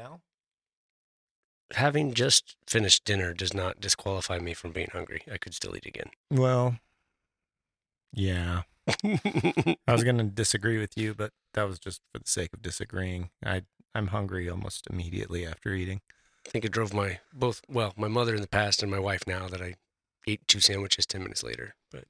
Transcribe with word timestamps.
now. 0.00 0.20
Having 1.74 2.14
just 2.14 2.56
finished 2.66 3.04
dinner 3.04 3.32
does 3.32 3.54
not 3.54 3.80
disqualify 3.80 4.38
me 4.38 4.54
from 4.54 4.72
being 4.72 4.88
hungry. 4.92 5.22
I 5.32 5.38
could 5.38 5.54
still 5.54 5.76
eat 5.76 5.86
again. 5.86 6.10
Well, 6.30 6.78
yeah. 8.12 8.62
I 9.04 9.76
was 9.92 10.02
going 10.02 10.18
to 10.18 10.24
disagree 10.24 10.78
with 10.78 10.96
you, 10.96 11.14
but 11.14 11.32
that 11.54 11.62
was 11.68 11.78
just 11.78 12.00
for 12.12 12.18
the 12.18 12.28
sake 12.30 12.50
of 12.52 12.62
disagreeing. 12.62 13.30
I 13.44 13.62
I'm 13.94 14.08
hungry 14.08 14.48
almost 14.48 14.86
immediately 14.90 15.46
after 15.46 15.72
eating. 15.72 16.00
I 16.46 16.50
think 16.50 16.64
it 16.64 16.72
drove 16.72 16.92
my 16.92 17.20
both 17.32 17.60
well, 17.68 17.92
my 17.96 18.08
mother 18.08 18.34
in 18.34 18.40
the 18.40 18.48
past 18.48 18.82
and 18.82 18.90
my 18.90 18.98
wife 18.98 19.22
now 19.26 19.46
that 19.48 19.60
I 19.62 19.74
eat 20.26 20.40
two 20.48 20.60
sandwiches 20.60 21.06
ten 21.06 21.22
minutes 21.22 21.44
later. 21.44 21.76
But 21.92 22.04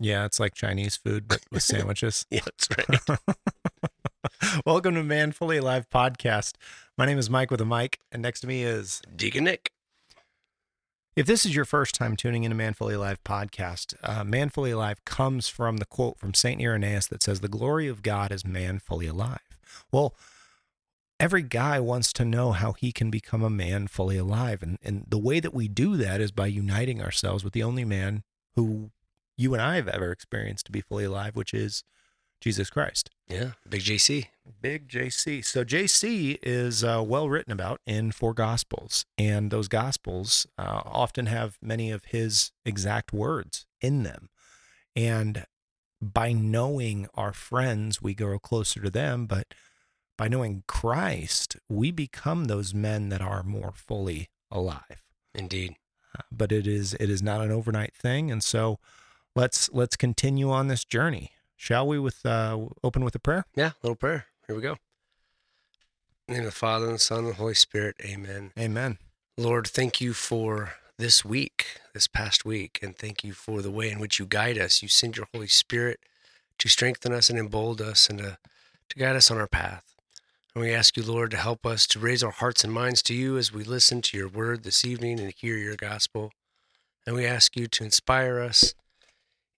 Yeah, 0.00 0.24
it's 0.24 0.40
like 0.40 0.54
Chinese 0.54 0.96
food 0.96 1.28
but 1.28 1.40
with 1.52 1.62
sandwiches. 1.72 2.26
yeah, 2.30 2.40
that's 2.44 2.68
right. 2.76 3.20
Welcome 4.66 4.94
to 4.94 5.02
Man 5.02 5.32
Fully 5.32 5.58
Alive 5.58 5.86
podcast. 5.90 6.54
My 6.96 7.06
name 7.06 7.18
is 7.18 7.30
Mike 7.30 7.50
with 7.50 7.60
a 7.60 7.64
mic, 7.64 7.98
and 8.10 8.22
next 8.22 8.40
to 8.40 8.46
me 8.46 8.62
is 8.62 9.02
Deacon 9.14 9.44
Nick. 9.44 9.70
If 11.14 11.26
this 11.26 11.46
is 11.46 11.54
your 11.54 11.64
first 11.64 11.94
time 11.94 12.16
tuning 12.16 12.44
into 12.44 12.56
Man 12.56 12.74
Fully 12.74 12.94
Alive 12.94 13.22
podcast, 13.24 13.94
uh, 14.02 14.24
Man 14.24 14.48
Fully 14.48 14.70
Alive 14.70 15.04
comes 15.04 15.48
from 15.48 15.78
the 15.78 15.84
quote 15.84 16.18
from 16.18 16.34
St. 16.34 16.60
Irenaeus 16.60 17.06
that 17.08 17.22
says, 17.22 17.40
The 17.40 17.48
glory 17.48 17.88
of 17.88 18.02
God 18.02 18.32
is 18.32 18.44
man 18.44 18.78
fully 18.78 19.06
alive. 19.06 19.58
Well, 19.90 20.14
every 21.18 21.42
guy 21.42 21.80
wants 21.80 22.12
to 22.14 22.24
know 22.24 22.52
how 22.52 22.72
he 22.72 22.92
can 22.92 23.10
become 23.10 23.42
a 23.42 23.50
man 23.50 23.86
fully 23.86 24.18
alive. 24.18 24.62
And, 24.62 24.78
and 24.82 25.04
the 25.08 25.18
way 25.18 25.40
that 25.40 25.54
we 25.54 25.68
do 25.68 25.96
that 25.96 26.20
is 26.20 26.32
by 26.32 26.46
uniting 26.46 27.00
ourselves 27.00 27.44
with 27.44 27.52
the 27.52 27.62
only 27.62 27.84
man 27.84 28.22
who 28.54 28.90
you 29.36 29.52
and 29.52 29.62
I 29.62 29.76
have 29.76 29.88
ever 29.88 30.12
experienced 30.12 30.66
to 30.66 30.72
be 30.72 30.80
fully 30.80 31.04
alive, 31.04 31.36
which 31.36 31.52
is 31.54 31.82
Jesus 32.40 32.70
Christ. 32.70 33.10
Yeah, 33.28 33.52
Big 33.68 33.82
JC. 33.82 34.26
Big 34.60 34.88
JC. 34.88 35.44
So 35.44 35.64
JC 35.64 36.38
is 36.42 36.84
uh, 36.84 37.02
well 37.04 37.28
written 37.28 37.52
about 37.52 37.80
in 37.86 38.12
four 38.12 38.34
Gospels, 38.34 39.04
and 39.18 39.50
those 39.50 39.68
Gospels 39.68 40.46
uh, 40.58 40.82
often 40.84 41.26
have 41.26 41.58
many 41.60 41.90
of 41.90 42.04
his 42.06 42.52
exact 42.64 43.12
words 43.12 43.66
in 43.80 44.02
them. 44.02 44.28
And 44.94 45.46
by 46.00 46.32
knowing 46.32 47.08
our 47.14 47.32
friends, 47.32 48.00
we 48.02 48.14
grow 48.14 48.38
closer 48.38 48.80
to 48.80 48.90
them. 48.90 49.26
But 49.26 49.54
by 50.16 50.28
knowing 50.28 50.64
Christ, 50.66 51.56
we 51.68 51.90
become 51.90 52.44
those 52.44 52.74
men 52.74 53.08
that 53.10 53.20
are 53.20 53.42
more 53.42 53.72
fully 53.74 54.28
alive. 54.50 55.02
Indeed. 55.34 55.76
Uh, 56.16 56.22
but 56.32 56.52
it 56.52 56.66
is 56.66 56.94
it 56.94 57.10
is 57.10 57.22
not 57.22 57.42
an 57.42 57.50
overnight 57.50 57.94
thing, 57.94 58.30
and 58.30 58.42
so 58.42 58.78
let's 59.34 59.68
let's 59.72 59.96
continue 59.96 60.50
on 60.50 60.68
this 60.68 60.84
journey. 60.84 61.32
Shall 61.56 61.86
we? 61.86 61.98
With 61.98 62.24
uh, 62.24 62.58
open 62.84 63.04
with 63.04 63.14
a 63.14 63.18
prayer. 63.18 63.44
Yeah, 63.54 63.72
little 63.82 63.96
prayer. 63.96 64.26
Here 64.46 64.54
we 64.54 64.62
go. 64.62 64.76
In 66.28 66.34
the 66.34 66.34
name 66.34 66.46
of 66.46 66.52
the 66.52 66.58
Father 66.58 66.86
and 66.86 66.96
the 66.96 67.00
Son 67.00 67.20
and 67.20 67.28
the 67.28 67.34
Holy 67.34 67.54
Spirit. 67.54 67.96
Amen. 68.04 68.52
Amen. 68.58 68.98
Lord, 69.36 69.66
thank 69.66 70.00
you 70.00 70.12
for 70.12 70.74
this 70.98 71.24
week, 71.24 71.78
this 71.94 72.06
past 72.06 72.44
week, 72.44 72.78
and 72.82 72.96
thank 72.96 73.22
you 73.22 73.32
for 73.32 73.62
the 73.62 73.70
way 73.70 73.90
in 73.90 73.98
which 73.98 74.18
you 74.18 74.26
guide 74.26 74.58
us. 74.58 74.82
You 74.82 74.88
send 74.88 75.16
your 75.16 75.28
Holy 75.32 75.46
Spirit 75.46 76.00
to 76.58 76.68
strengthen 76.68 77.12
us 77.12 77.28
and 77.30 77.38
embolden 77.38 77.88
us 77.88 78.08
and 78.08 78.18
to, 78.18 78.38
to 78.88 78.98
guide 78.98 79.16
us 79.16 79.30
on 79.30 79.38
our 79.38 79.46
path. 79.46 79.94
And 80.54 80.64
we 80.64 80.72
ask 80.72 80.96
you, 80.96 81.02
Lord, 81.02 81.30
to 81.32 81.36
help 81.36 81.66
us 81.66 81.86
to 81.88 81.98
raise 81.98 82.24
our 82.24 82.30
hearts 82.30 82.64
and 82.64 82.72
minds 82.72 83.02
to 83.04 83.14
you 83.14 83.36
as 83.36 83.52
we 83.52 83.62
listen 83.62 84.00
to 84.02 84.16
your 84.16 84.28
word 84.28 84.64
this 84.64 84.84
evening 84.86 85.20
and 85.20 85.34
hear 85.36 85.56
your 85.56 85.76
gospel. 85.76 86.32
And 87.06 87.14
we 87.14 87.26
ask 87.26 87.56
you 87.56 87.66
to 87.66 87.84
inspire 87.84 88.40
us 88.40 88.74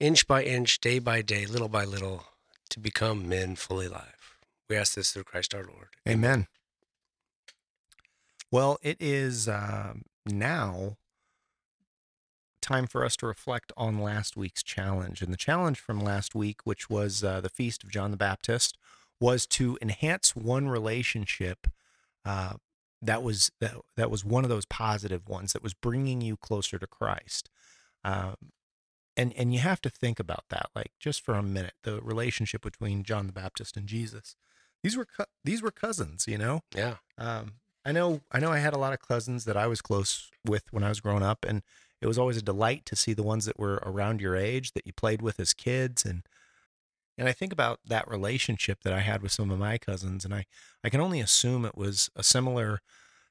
inch 0.00 0.26
by 0.26 0.44
inch, 0.44 0.80
day 0.80 0.98
by 0.98 1.22
day, 1.22 1.46
little 1.46 1.68
by 1.68 1.84
little, 1.84 2.24
to 2.70 2.80
become 2.80 3.28
men 3.28 3.56
fully 3.56 3.86
alive. 3.86 4.36
We 4.68 4.76
ask 4.76 4.94
this 4.94 5.12
through 5.12 5.24
Christ 5.24 5.54
our 5.54 5.64
Lord. 5.64 5.88
Amen. 6.08 6.46
Well, 8.50 8.78
it 8.82 8.96
is 9.00 9.48
um, 9.48 10.02
now 10.26 10.96
time 12.60 12.86
for 12.86 13.04
us 13.04 13.16
to 13.16 13.26
reflect 13.26 13.72
on 13.76 13.98
last 13.98 14.36
week's 14.36 14.62
challenge. 14.62 15.22
And 15.22 15.32
the 15.32 15.38
challenge 15.38 15.78
from 15.78 16.00
last 16.00 16.34
week, 16.34 16.60
which 16.64 16.90
was 16.90 17.24
uh, 17.24 17.40
the 17.40 17.48
feast 17.48 17.82
of 17.82 17.90
John 17.90 18.10
the 18.10 18.16
Baptist, 18.16 18.76
was 19.20 19.46
to 19.46 19.78
enhance 19.80 20.36
one 20.36 20.68
relationship 20.68 21.66
uh, 22.24 22.54
that 23.00 23.22
was 23.22 23.52
that, 23.60 23.74
that 23.96 24.10
was 24.10 24.24
one 24.24 24.44
of 24.44 24.50
those 24.50 24.64
positive 24.64 25.28
ones 25.28 25.52
that 25.52 25.62
was 25.62 25.72
bringing 25.72 26.20
you 26.20 26.36
closer 26.36 26.78
to 26.78 26.86
Christ. 26.86 27.48
Um, 28.04 28.34
and 29.18 29.34
and 29.36 29.52
you 29.52 29.58
have 29.58 29.80
to 29.82 29.90
think 29.90 30.20
about 30.20 30.44
that, 30.48 30.70
like 30.74 30.92
just 30.98 31.22
for 31.22 31.34
a 31.34 31.42
minute, 31.42 31.74
the 31.82 32.00
relationship 32.00 32.62
between 32.62 33.02
John 33.02 33.26
the 33.26 33.32
Baptist 33.32 33.76
and 33.76 33.86
Jesus. 33.86 34.36
These 34.82 34.96
were 34.96 35.04
co- 35.06 35.26
these 35.44 35.60
were 35.60 35.72
cousins, 35.72 36.26
you 36.28 36.38
know. 36.38 36.62
Yeah. 36.74 36.96
Um, 37.18 37.54
I 37.84 37.90
know 37.92 38.20
I 38.30 38.38
know 38.38 38.52
I 38.52 38.58
had 38.58 38.74
a 38.74 38.78
lot 38.78 38.92
of 38.92 39.00
cousins 39.00 39.44
that 39.44 39.56
I 39.56 39.66
was 39.66 39.82
close 39.82 40.30
with 40.46 40.72
when 40.72 40.84
I 40.84 40.88
was 40.88 41.00
growing 41.00 41.24
up, 41.24 41.44
and 41.46 41.62
it 42.00 42.06
was 42.06 42.18
always 42.18 42.36
a 42.36 42.42
delight 42.42 42.86
to 42.86 42.96
see 42.96 43.12
the 43.12 43.24
ones 43.24 43.44
that 43.46 43.58
were 43.58 43.82
around 43.84 44.20
your 44.20 44.36
age 44.36 44.72
that 44.72 44.86
you 44.86 44.92
played 44.92 45.20
with 45.20 45.40
as 45.40 45.52
kids, 45.52 46.04
and 46.04 46.22
and 47.18 47.28
I 47.28 47.32
think 47.32 47.52
about 47.52 47.80
that 47.84 48.08
relationship 48.08 48.84
that 48.84 48.92
I 48.92 49.00
had 49.00 49.20
with 49.20 49.32
some 49.32 49.50
of 49.50 49.58
my 49.58 49.78
cousins, 49.78 50.24
and 50.24 50.32
I 50.32 50.46
I 50.84 50.90
can 50.90 51.00
only 51.00 51.20
assume 51.20 51.64
it 51.64 51.76
was 51.76 52.08
a 52.14 52.22
similar, 52.22 52.80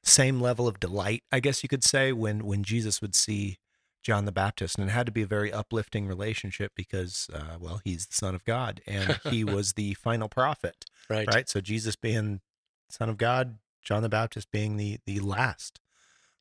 same 0.04 0.38
level 0.38 0.68
of 0.68 0.80
delight, 0.80 1.24
I 1.32 1.40
guess 1.40 1.62
you 1.62 1.68
could 1.70 1.84
say, 1.84 2.12
when 2.12 2.44
when 2.44 2.62
Jesus 2.62 3.00
would 3.00 3.14
see 3.14 3.56
John 4.02 4.24
the 4.24 4.32
Baptist, 4.32 4.78
and 4.78 4.88
it 4.88 4.92
had 4.92 5.06
to 5.06 5.12
be 5.12 5.22
a 5.22 5.26
very 5.26 5.52
uplifting 5.52 6.06
relationship 6.06 6.72
because, 6.74 7.28
uh, 7.32 7.56
well, 7.60 7.80
he's 7.84 8.06
the 8.06 8.14
Son 8.14 8.34
of 8.34 8.44
God, 8.44 8.80
and 8.86 9.18
he 9.24 9.44
was 9.44 9.72
the 9.74 9.94
final 9.94 10.28
prophet, 10.28 10.84
Right. 11.10 11.28
right? 11.28 11.48
So 11.48 11.60
Jesus 11.60 11.96
being 11.96 12.40
Son 12.88 13.08
of 13.08 13.18
God, 13.18 13.58
John 13.82 14.02
the 14.02 14.08
Baptist 14.08 14.50
being 14.50 14.76
the 14.76 14.98
the 15.06 15.20
last, 15.20 15.80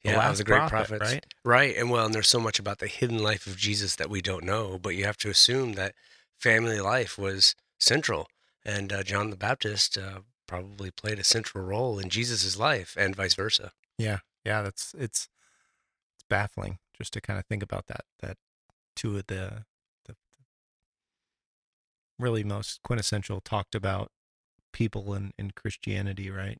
the 0.03 0.11
Yeah, 0.11 0.17
last 0.17 0.29
was 0.31 0.39
a 0.39 0.43
great 0.43 0.67
prophet, 0.67 1.01
right? 1.01 1.25
Right. 1.43 1.75
And 1.75 1.89
well, 1.89 2.05
and 2.05 2.13
there's 2.15 2.29
so 2.29 2.39
much 2.39 2.59
about 2.59 2.79
the 2.79 2.87
hidden 2.87 3.19
life 3.19 3.47
of 3.47 3.57
Jesus 3.57 3.95
that 3.95 4.09
we 4.09 4.21
don't 4.21 4.43
know, 4.43 4.77
but 4.77 4.95
you 4.95 5.05
have 5.05 5.17
to 5.17 5.29
assume 5.29 5.73
that 5.73 5.95
family 6.37 6.79
life 6.79 7.17
was 7.17 7.55
central. 7.79 8.27
And 8.63 8.91
uh, 8.91 9.03
John 9.03 9.29
the 9.29 9.37
Baptist 9.37 9.97
uh, 9.97 10.19
probably 10.45 10.91
played 10.91 11.19
a 11.19 11.23
central 11.23 11.63
role 11.63 11.99
in 11.99 12.09
Jesus's 12.09 12.57
life 12.57 12.95
and 12.99 13.15
vice 13.15 13.33
versa. 13.33 13.71
Yeah, 13.97 14.19
yeah, 14.45 14.61
that's 14.61 14.93
it's 14.97 15.29
it's 16.15 16.23
baffling 16.29 16.79
just 16.97 17.13
to 17.13 17.21
kind 17.21 17.37
of 17.39 17.45
think 17.45 17.63
about 17.63 17.87
that. 17.87 18.01
That 18.21 18.37
two 18.95 19.17
of 19.17 19.27
the 19.27 19.65
the 20.05 20.15
really 22.19 22.43
most 22.43 22.81
quintessential 22.83 23.41
talked 23.41 23.75
about 23.75 24.11
people 24.73 25.13
in 25.13 25.31
in 25.37 25.51
Christianity, 25.51 26.29
right? 26.29 26.59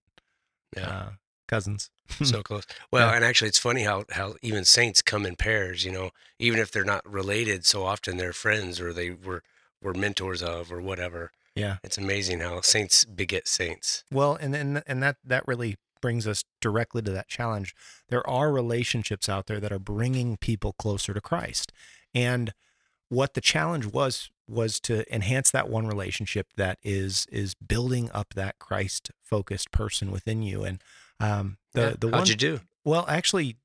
Yeah. 0.76 0.90
Uh, 0.90 1.10
cousins. 1.48 1.90
so 2.24 2.44
close. 2.44 2.66
Well, 2.92 3.08
Yeah. 3.10 3.16
and 3.16 3.24
actually, 3.26 3.48
it's 3.48 3.58
funny 3.60 3.84
how, 3.84 4.04
how 4.12 4.36
even 4.42 4.66
saints 4.66 5.02
come 5.02 5.26
in 5.26 5.38
pairs, 5.38 5.86
you 5.86 5.92
know, 5.94 6.12
even 6.40 6.60
if 6.60 6.72
they're 6.72 6.84
not 6.84 7.10
related, 7.10 7.66
so 7.66 7.86
often 7.86 8.18
they're 8.18 8.34
friends 8.34 8.82
or 8.82 8.92
they 8.92 9.12
were, 9.12 9.44
were 9.82 9.94
mentors 9.94 10.44
of 10.44 10.72
or 10.74 10.82
whatever. 10.82 11.32
yeah. 11.56 11.78
It's 11.86 11.98
amazing 11.98 12.42
how 12.42 12.60
saints 12.62 13.06
beget 13.06 13.48
saints. 13.48 14.04
Well, 14.12 14.36
and 14.36 14.54
then 14.54 14.84
and 14.88 15.02
that 15.02 15.18
that 15.24 15.48
really 15.48 15.78
brings 16.02 16.28
us 16.28 16.44
directly 16.62 17.02
to 17.04 17.12
that 17.12 17.28
challenge. 17.28 17.74
There 18.10 18.28
are 18.30 18.52
relationships 18.52 19.28
out 19.30 19.48
there 19.48 19.60
that 19.60 19.72
are 19.72 19.80
bringing 19.80 20.38
people 20.38 20.74
closer 20.74 21.14
to 21.14 21.22
Christ. 21.22 21.72
And 22.14 22.54
what 23.10 23.34
the 23.34 23.42
challenge 23.42 23.86
was 23.86 24.30
was 24.48 24.80
to 24.82 25.04
enhance 25.14 25.52
that 25.52 25.70
one 25.70 25.88
relationship 25.88 26.48
that 26.56 26.78
is 26.84 27.26
is 27.32 27.54
building 27.56 28.10
up 28.14 28.34
that 28.36 28.60
Christ 28.60 29.12
focused 29.24 29.72
person 29.72 30.12
within 30.12 30.42
you. 30.42 30.64
And 30.64 30.82
um, 31.20 31.58
the 31.74 31.82
Yeah. 31.82 31.96
the 32.00 32.08
How'd 32.08 32.20
one 32.20 32.28
you 32.28 32.36
do? 32.36 32.62
well, 32.86 33.06
actually, 33.08 33.58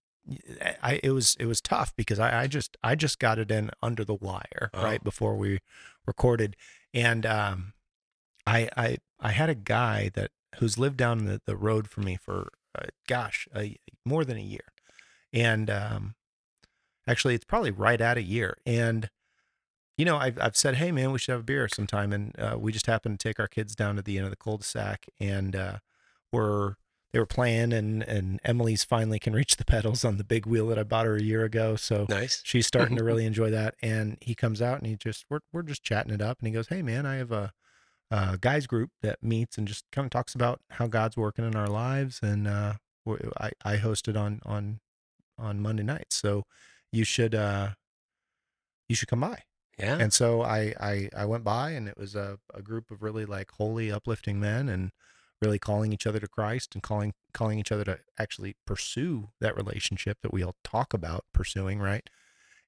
I 0.82 1.00
it 1.03 1.10
was 1.10 1.37
it 1.41 1.47
was 1.47 1.60
tough 1.60 1.94
because 1.97 2.19
I, 2.19 2.42
I 2.42 2.47
just 2.47 2.76
I 2.82 2.94
just 2.94 3.19
got 3.19 3.38
it 3.38 3.50
in 3.50 3.71
under 3.82 4.04
the 4.04 4.15
wire 4.15 4.71
Oh. 4.75 4.82
right 4.84 5.03
before 5.03 5.37
we 5.37 5.59
recorded, 6.06 6.56
and 6.94 7.26
um, 7.26 7.72
I 8.47 8.69
I 8.76 8.97
I 9.21 9.31
had 9.31 9.50
a 9.50 9.54
guy 9.54 10.10
that 10.15 10.31
who's 10.56 10.78
lived 10.78 10.96
down 10.96 11.24
the, 11.24 11.40
the 11.46 11.56
road 11.56 11.88
from 11.88 12.04
me 12.04 12.16
for 12.16 12.48
uh, 12.78 12.86
gosh 13.09 13.48
a, 13.56 13.77
more 14.04 14.24
than 14.24 14.36
a 14.36 14.41
year, 14.42 14.65
and 15.32 15.71
um, 15.71 16.15
actually 17.06 17.34
it's 17.34 17.44
probably 17.44 17.71
right 17.71 18.00
at 18.00 18.16
a 18.16 18.22
year, 18.22 18.56
and 18.66 19.10
you 19.97 20.04
know 20.04 20.16
I've 20.16 20.38
I've 20.41 20.56
said 20.56 20.77
hey 20.77 20.92
man 20.92 21.12
we 21.12 21.18
should 21.18 21.32
have 21.32 21.41
a 21.41 21.44
beer 21.44 21.68
sometime, 21.68 22.12
and 22.12 22.38
uh, 22.38 22.56
we 22.59 22.72
just 22.72 22.86
happened 22.86 23.18
to 23.21 23.28
take 23.28 23.38
our 23.41 23.48
kids 23.48 23.74
down 23.74 23.97
to 23.97 24.03
the 24.03 24.16
end 24.16 24.24
of 24.24 24.30
the 24.30 24.36
cul-de-sac, 24.36 25.06
and 25.21 25.54
uh, 25.56 25.78
we're 26.32 26.74
they 27.12 27.18
were 27.18 27.27
playing 27.27 27.72
and 27.74 28.03
and 28.04 28.41
Emily's 28.42 28.84
finally 28.84 29.18
can 29.18 29.34
reach 29.34 29.56
the 29.56 29.66
pedals 29.66 30.03
on 30.04 30.16
the 30.16 30.24
big 30.24 30.47
wheel 30.47 30.66
that 30.68 30.78
I 30.78 30.82
bought 30.82 31.04
her 31.04 31.16
a 31.16 31.22
year 31.22 31.44
ago. 31.44 31.77
So 31.77 32.06
Nice. 32.09 32.41
she's 32.42 32.66
starting 32.66 32.97
to 32.97 33.04
really 33.09 33.27
enjoy 33.27 33.50
that. 33.50 33.74
And 33.82 34.16
he 34.22 34.34
comes 34.34 34.62
out 34.62 34.78
and 34.78 34.86
he 34.86 34.97
just 34.97 35.27
we're 35.28 35.41
we're 35.53 35.62
just 35.62 35.82
chatting 35.82 36.12
it 36.15 36.22
up 36.22 36.38
and 36.38 36.48
he 36.48 36.54
goes, 36.54 36.68
"Hey 36.68 36.80
man, 36.82 37.04
I 37.04 37.16
have 37.16 37.30
a, 37.30 37.53
a 38.12 38.38
guys 38.41 38.66
group 38.66 38.91
that 39.03 39.22
meets 39.22 39.59
and 39.59 39.68
just 39.68 39.84
kind 39.92 40.04
of 40.06 40.10
talks 40.10 40.34
about 40.34 40.60
how 40.72 40.86
God's 40.86 41.16
working 41.16 41.47
in 41.47 41.56
our 41.56 41.68
lives 41.68 42.20
and 42.22 42.47
uh 42.48 42.74
we- 43.04 43.18
I 43.41 43.50
I 43.64 43.76
hosted 43.78 44.16
on 44.18 44.41
on 44.44 44.80
on 45.38 45.60
Monday 45.60 45.82
nights. 45.84 46.16
So 46.16 46.44
you 46.92 47.04
should 47.04 47.34
uh 47.34 47.70
you 48.88 48.97
should 48.97 49.09
come 49.09 49.20
by." 49.20 49.42
Yeah. 49.78 49.97
And 49.98 50.12
so 50.12 50.42
I, 50.42 50.74
I 50.80 51.09
I 51.16 51.24
went 51.24 51.44
by 51.44 51.70
and 51.70 51.88
it 51.88 51.97
was 51.97 52.14
a, 52.14 52.38
a 52.54 52.62
group 52.62 52.91
of 52.91 53.03
really 53.03 53.24
like 53.24 53.50
holy, 53.53 53.91
uplifting 53.91 54.38
men 54.38 54.68
and 54.68 54.91
really 55.41 55.58
calling 55.58 55.92
each 55.92 56.06
other 56.06 56.20
to 56.20 56.28
Christ 56.28 56.74
and 56.74 56.82
calling 56.82 57.15
calling 57.32 57.58
each 57.58 57.72
other 57.72 57.84
to 57.84 58.00
actually 58.18 58.56
pursue 58.66 59.30
that 59.41 59.56
relationship 59.56 60.18
that 60.22 60.32
we 60.32 60.42
all 60.42 60.56
talk 60.62 60.94
about 60.94 61.24
pursuing, 61.32 61.80
right? 61.80 62.08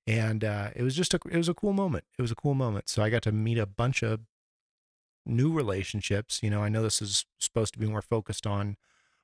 And 0.06 0.44
uh, 0.44 0.70
it 0.76 0.82
was 0.82 0.96
just 0.96 1.14
a 1.14 1.20
it 1.30 1.36
was 1.38 1.48
a 1.48 1.54
cool 1.54 1.72
moment. 1.74 2.04
It 2.18 2.22
was 2.22 2.32
a 2.32 2.36
cool 2.36 2.54
moment. 2.54 2.88
So 2.88 3.02
I 3.02 3.10
got 3.10 3.22
to 3.24 3.32
meet 3.32 3.58
a 3.58 3.66
bunch 3.66 4.02
of 4.02 4.20
new 5.26 5.52
relationships. 5.52 6.40
You 6.42 6.50
know, 6.50 6.62
I 6.62 6.68
know 6.68 6.82
this 6.82 7.02
is 7.02 7.24
supposed 7.38 7.74
to 7.74 7.80
be 7.80 7.86
more 7.86 8.02
focused 8.02 8.46
on 8.46 8.76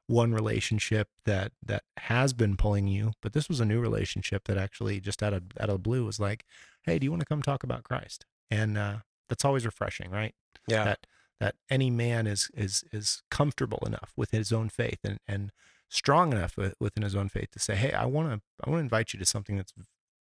one 0.06 0.32
relationship 0.32 1.08
that 1.24 1.52
that 1.64 1.84
has 1.98 2.32
been 2.32 2.56
pulling 2.56 2.88
you, 2.88 3.12
but 3.22 3.32
this 3.32 3.48
was 3.48 3.60
a 3.60 3.64
new 3.64 3.80
relationship 3.80 4.44
that 4.44 4.58
actually 4.58 5.00
just 5.00 5.22
out 5.22 5.32
of 5.32 5.44
out 5.58 5.68
of 5.68 5.76
the 5.76 5.78
blue 5.78 6.04
was 6.04 6.18
like, 6.18 6.44
"Hey, 6.82 6.98
do 6.98 7.04
you 7.04 7.10
want 7.10 7.20
to 7.20 7.26
come 7.26 7.42
talk 7.42 7.62
about 7.62 7.84
Christ?" 7.84 8.26
And 8.50 8.76
uh, 8.76 8.96
that's 9.28 9.44
always 9.44 9.64
refreshing, 9.64 10.10
right? 10.10 10.34
Yeah. 10.66 10.84
That 10.84 11.06
that 11.38 11.54
any 11.70 11.90
man 11.90 12.26
is 12.26 12.50
is 12.54 12.84
is 12.92 13.22
comfortable 13.30 13.82
enough 13.86 14.12
with 14.16 14.30
his 14.32 14.52
own 14.52 14.68
faith 14.68 14.98
and 15.04 15.18
and 15.28 15.52
strong 15.88 16.32
enough 16.32 16.56
within 16.78 17.02
his 17.02 17.14
own 17.14 17.28
faith 17.28 17.50
to 17.52 17.60
say, 17.60 17.76
"Hey, 17.76 17.92
I 17.92 18.06
want 18.06 18.30
to 18.30 18.40
I 18.64 18.70
want 18.70 18.80
to 18.80 18.84
invite 18.84 19.12
you 19.12 19.18
to 19.20 19.26
something 19.26 19.56
that's 19.56 19.72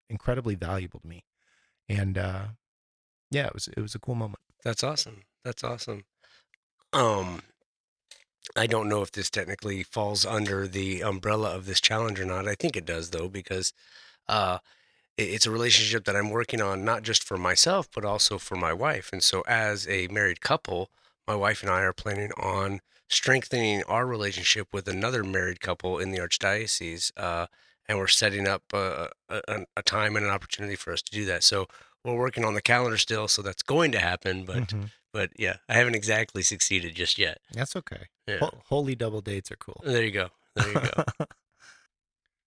incredibly 0.10 0.56
valuable 0.56 1.00
to 1.00 1.08
me." 1.08 1.26
And 1.88 2.18
uh, 2.18 2.46
yeah, 3.32 3.48
it 3.48 3.54
was 3.54 3.68
it 3.70 3.82
was 3.82 3.96
a 3.96 4.00
cool 4.00 4.16
moment. 4.16 4.40
That's 4.64 4.84
awesome. 4.84 5.24
That's 5.44 5.64
awesome. 5.64 6.04
Um, 6.94 7.44
I 8.56 8.68
don't 8.68 8.90
know 8.90 9.02
if 9.02 9.12
this 9.12 9.30
technically 9.30 9.84
falls 9.84 10.26
under 10.26 10.68
the 10.68 11.02
umbrella 11.02 11.56
of 11.56 11.66
this 11.66 11.80
challenge 11.80 12.20
or 12.20 12.26
not. 12.26 12.48
I 12.48 12.56
think 12.56 12.76
it 12.76 12.86
does 12.86 13.12
though, 13.12 13.30
because 13.30 13.74
uh, 14.28 14.60
it's 15.18 15.46
a 15.46 15.52
relationship 15.52 16.06
that 16.06 16.16
I'm 16.16 16.30
working 16.30 16.62
on 16.62 16.84
not 16.84 17.04
just 17.04 17.24
for 17.24 17.38
myself, 17.38 17.88
but 17.94 18.06
also 18.06 18.38
for 18.38 18.56
my 18.56 18.74
wife. 18.74 19.12
And 19.12 19.22
so, 19.22 19.44
as 19.48 19.88
a 19.88 20.08
married 20.08 20.42
couple, 20.42 20.90
my 21.28 21.36
wife 21.36 21.62
and 21.62 21.72
I 21.72 21.82
are 21.82 21.94
planning 21.94 22.32
on 22.38 22.82
strengthening 23.10 23.84
our 23.84 24.06
relationship 24.06 24.68
with 24.72 24.88
another 24.88 25.24
married 25.24 25.62
couple 25.62 26.00
in 26.00 26.12
the 26.12 26.20
archdiocese. 26.20 27.12
Uh, 27.18 27.48
and 27.88 27.98
we're 27.98 28.08
setting 28.08 28.48
up 28.48 28.62
a, 28.72 29.10
a, 29.30 29.66
a, 29.76 29.82
time 29.82 30.16
and 30.16 30.24
an 30.24 30.32
opportunity 30.32 30.76
for 30.76 30.94
us 30.94 31.02
to 31.02 31.12
do 31.12 31.26
that. 31.26 31.44
So 31.44 31.68
we're 32.06 32.16
working 32.16 32.46
on 32.46 32.54
the 32.54 32.62
calendar 32.62 32.98
still, 32.98 33.28
so 33.28 33.42
that's 33.42 33.64
going 33.64 33.92
to 33.94 34.00
happen. 34.00 34.46
But 34.46 34.68
mm-hmm. 34.68 34.84
But 35.12 35.32
yeah, 35.38 35.58
I 35.68 35.74
haven't 35.74 35.96
exactly 35.96 36.44
succeeded 36.44 36.96
just 36.96 37.18
yet. 37.18 37.40
That's 37.54 37.76
okay. 37.76 38.08
Yeah. 38.28 38.38
Ho- 38.40 38.60
holy 38.68 38.96
double 38.96 39.22
dates 39.22 39.52
are 39.52 39.56
cool. 39.58 39.82
There 39.84 40.04
you 40.04 40.12
go. 40.12 40.30
There 40.56 40.68
you 40.68 40.74
go. 40.74 41.04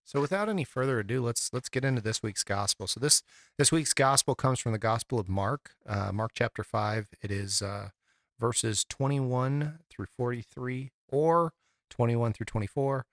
so 0.05 0.21
without 0.21 0.49
any 0.49 0.65
further 0.65 1.01
ado, 1.01 1.23
let's 1.23 1.53
let's 1.53 1.69
get 1.69 1.85
into 1.85 2.01
this 2.01 2.23
week's 2.23 2.45
gospel. 2.45 2.87
So 2.87 3.01
this 3.01 3.23
this 3.59 3.73
week's 3.73 3.95
gospel 3.95 4.35
comes 4.35 4.61
from 4.61 4.73
the 4.73 4.79
Gospel 4.79 5.19
of 5.19 5.29
Mark, 5.29 5.73
uh, 5.87 6.13
Mark 6.13 6.33
chapter 6.35 6.63
five. 6.63 7.09
It 7.21 7.31
is 7.31 7.63
uh, 7.63 7.89
verses 8.39 8.85
twenty 8.89 9.21
one 9.21 9.81
through 9.91 10.07
forty 10.07 10.43
three, 10.43 10.93
or 11.09 11.53
twenty 11.91 12.17
one 12.17 12.33
through 12.33 12.47
twenty 12.47 12.67
four. 12.67 13.07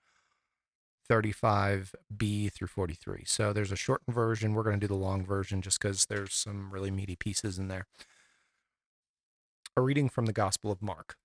35b 1.10 2.52
through 2.52 2.68
43. 2.68 3.24
So 3.26 3.52
there's 3.52 3.72
a 3.72 3.76
shortened 3.76 4.14
version. 4.14 4.54
We're 4.54 4.62
going 4.62 4.78
to 4.78 4.86
do 4.86 4.86
the 4.86 4.94
long 4.94 5.24
version 5.24 5.60
just 5.60 5.80
because 5.80 6.06
there's 6.06 6.32
some 6.32 6.70
really 6.70 6.92
meaty 6.92 7.16
pieces 7.16 7.58
in 7.58 7.66
there. 7.66 7.86
A 9.76 9.80
reading 9.80 10.08
from 10.08 10.26
the 10.26 10.32
Gospel 10.32 10.70
of 10.70 10.82
Mark. 10.82 11.16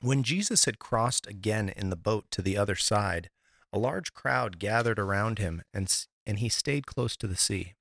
When 0.00 0.22
Jesus 0.22 0.64
had 0.64 0.78
crossed 0.78 1.26
again 1.26 1.68
in 1.70 1.90
the 1.90 1.96
boat 1.96 2.26
to 2.32 2.42
the 2.42 2.56
other 2.56 2.74
side, 2.74 3.30
a 3.72 3.78
large 3.78 4.14
crowd 4.14 4.58
gathered 4.58 4.98
around 4.98 5.38
him, 5.38 5.62
and, 5.72 5.92
and 6.26 6.38
he 6.38 6.48
stayed 6.48 6.86
close 6.86 7.16
to 7.16 7.26
the 7.26 7.36
sea. 7.36 7.74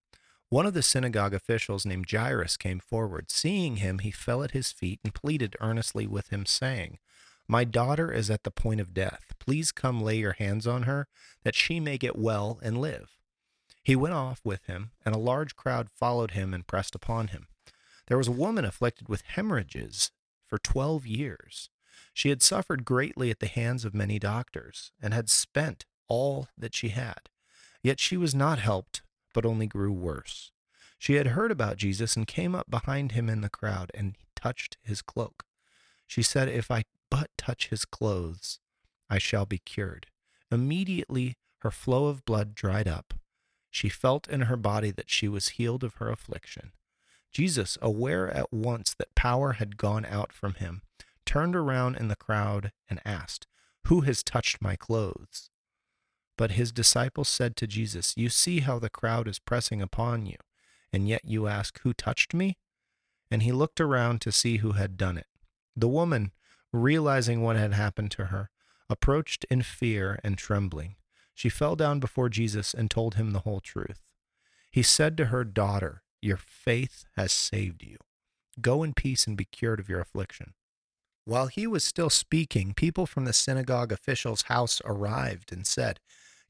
One 0.49 0.65
of 0.65 0.73
the 0.73 0.83
synagogue 0.83 1.33
officials 1.33 1.85
named 1.85 2.09
Jairus 2.09 2.57
came 2.57 2.79
forward. 2.79 3.29
Seeing 3.29 3.77
him, 3.77 3.99
he 3.99 4.11
fell 4.11 4.43
at 4.43 4.51
his 4.51 4.71
feet 4.71 4.99
and 5.03 5.13
pleaded 5.13 5.55
earnestly 5.59 6.07
with 6.07 6.29
him, 6.29 6.45
saying, 6.45 6.99
my 7.49 7.63
daughter 7.63 8.11
is 8.11 8.29
at 8.29 8.43
the 8.43 8.51
point 8.51 8.81
of 8.81 8.93
death. 8.93 9.33
Please 9.39 9.71
come 9.71 10.01
lay 10.01 10.17
your 10.17 10.33
hands 10.33 10.67
on 10.67 10.83
her, 10.83 11.07
that 11.43 11.55
she 11.55 11.79
may 11.79 11.97
get 11.97 12.17
well 12.17 12.59
and 12.61 12.77
live. 12.77 13.17
He 13.83 13.95
went 13.95 14.15
off 14.15 14.41
with 14.43 14.65
him, 14.65 14.91
and 15.05 15.15
a 15.15 15.19
large 15.19 15.55
crowd 15.55 15.87
followed 15.89 16.31
him 16.31 16.53
and 16.53 16.67
pressed 16.67 16.93
upon 16.93 17.29
him. 17.29 17.47
There 18.07 18.17
was 18.17 18.27
a 18.27 18.31
woman 18.31 18.65
afflicted 18.65 19.09
with 19.09 19.21
hemorrhages 19.21 20.11
for 20.47 20.57
twelve 20.57 21.05
years. 21.05 21.69
She 22.13 22.29
had 22.29 22.41
suffered 22.41 22.85
greatly 22.85 23.29
at 23.29 23.39
the 23.39 23.47
hands 23.47 23.85
of 23.85 23.93
many 23.93 24.17
doctors, 24.17 24.91
and 25.01 25.13
had 25.13 25.29
spent 25.29 25.85
all 26.07 26.47
that 26.57 26.73
she 26.73 26.89
had. 26.89 27.29
Yet 27.83 27.99
she 27.99 28.17
was 28.17 28.33
not 28.33 28.59
helped, 28.59 29.01
but 29.33 29.45
only 29.45 29.67
grew 29.67 29.91
worse. 29.91 30.51
She 30.97 31.13
had 31.13 31.27
heard 31.27 31.51
about 31.51 31.77
Jesus 31.77 32.15
and 32.15 32.25
came 32.25 32.55
up 32.55 32.69
behind 32.69 33.11
him 33.11 33.29
in 33.29 33.41
the 33.41 33.49
crowd 33.49 33.91
and 33.93 34.15
touched 34.35 34.77
his 34.81 35.01
cloak. 35.01 35.43
She 36.07 36.23
said, 36.23 36.49
If 36.49 36.71
I 36.71 36.85
but 37.09 37.29
touch 37.37 37.67
his 37.67 37.85
clothes, 37.85 38.59
I 39.09 39.17
shall 39.17 39.45
be 39.45 39.59
cured. 39.59 40.07
Immediately 40.51 41.35
her 41.59 41.71
flow 41.71 42.07
of 42.07 42.25
blood 42.25 42.55
dried 42.55 42.87
up. 42.87 43.13
She 43.69 43.89
felt 43.89 44.27
in 44.27 44.41
her 44.41 44.57
body 44.57 44.91
that 44.91 45.09
she 45.09 45.27
was 45.27 45.49
healed 45.49 45.83
of 45.83 45.95
her 45.95 46.09
affliction. 46.09 46.71
Jesus, 47.37 47.77
aware 47.83 48.31
at 48.31 48.51
once 48.51 48.95
that 48.95 49.13
power 49.13 49.53
had 49.53 49.77
gone 49.77 50.07
out 50.07 50.33
from 50.33 50.55
him, 50.55 50.81
turned 51.23 51.55
around 51.55 51.95
in 51.95 52.07
the 52.07 52.15
crowd 52.15 52.71
and 52.89 52.99
asked, 53.05 53.45
Who 53.83 54.01
has 54.01 54.23
touched 54.23 54.59
my 54.59 54.75
clothes? 54.75 55.51
But 56.35 56.53
his 56.53 56.71
disciples 56.71 57.29
said 57.29 57.55
to 57.57 57.67
Jesus, 57.67 58.15
You 58.17 58.29
see 58.29 58.61
how 58.61 58.79
the 58.79 58.89
crowd 58.89 59.27
is 59.27 59.37
pressing 59.37 59.83
upon 59.83 60.25
you, 60.25 60.37
and 60.91 61.07
yet 61.07 61.25
you 61.25 61.45
ask, 61.45 61.79
Who 61.81 61.93
touched 61.93 62.33
me? 62.33 62.57
And 63.29 63.43
he 63.43 63.51
looked 63.51 63.79
around 63.79 64.19
to 64.21 64.31
see 64.31 64.57
who 64.57 64.71
had 64.71 64.97
done 64.97 65.19
it. 65.19 65.27
The 65.75 65.87
woman, 65.87 66.31
realizing 66.73 67.43
what 67.43 67.55
had 67.55 67.71
happened 67.71 68.09
to 68.13 68.25
her, 68.25 68.49
approached 68.89 69.45
in 69.51 69.61
fear 69.61 70.19
and 70.23 70.39
trembling. 70.39 70.95
She 71.35 71.49
fell 71.49 71.75
down 71.75 71.99
before 71.99 72.29
Jesus 72.29 72.73
and 72.73 72.89
told 72.89 73.13
him 73.13 73.29
the 73.29 73.41
whole 73.41 73.59
truth. 73.59 74.01
He 74.71 74.81
said 74.81 75.15
to 75.17 75.25
her, 75.25 75.43
Daughter, 75.43 76.01
your 76.27 76.37
faith 76.37 77.05
has 77.15 77.31
saved 77.31 77.81
you. 77.83 77.97
Go 78.61 78.83
in 78.83 78.93
peace 78.93 79.25
and 79.25 79.35
be 79.35 79.45
cured 79.45 79.79
of 79.79 79.89
your 79.89 79.99
affliction. 80.01 80.53
While 81.25 81.47
he 81.47 81.65
was 81.65 81.83
still 81.83 82.09
speaking, 82.09 82.73
people 82.73 83.05
from 83.05 83.25
the 83.25 83.33
synagogue 83.33 83.91
official's 83.91 84.43
house 84.43 84.81
arrived 84.85 85.51
and 85.51 85.65
said, 85.65 85.99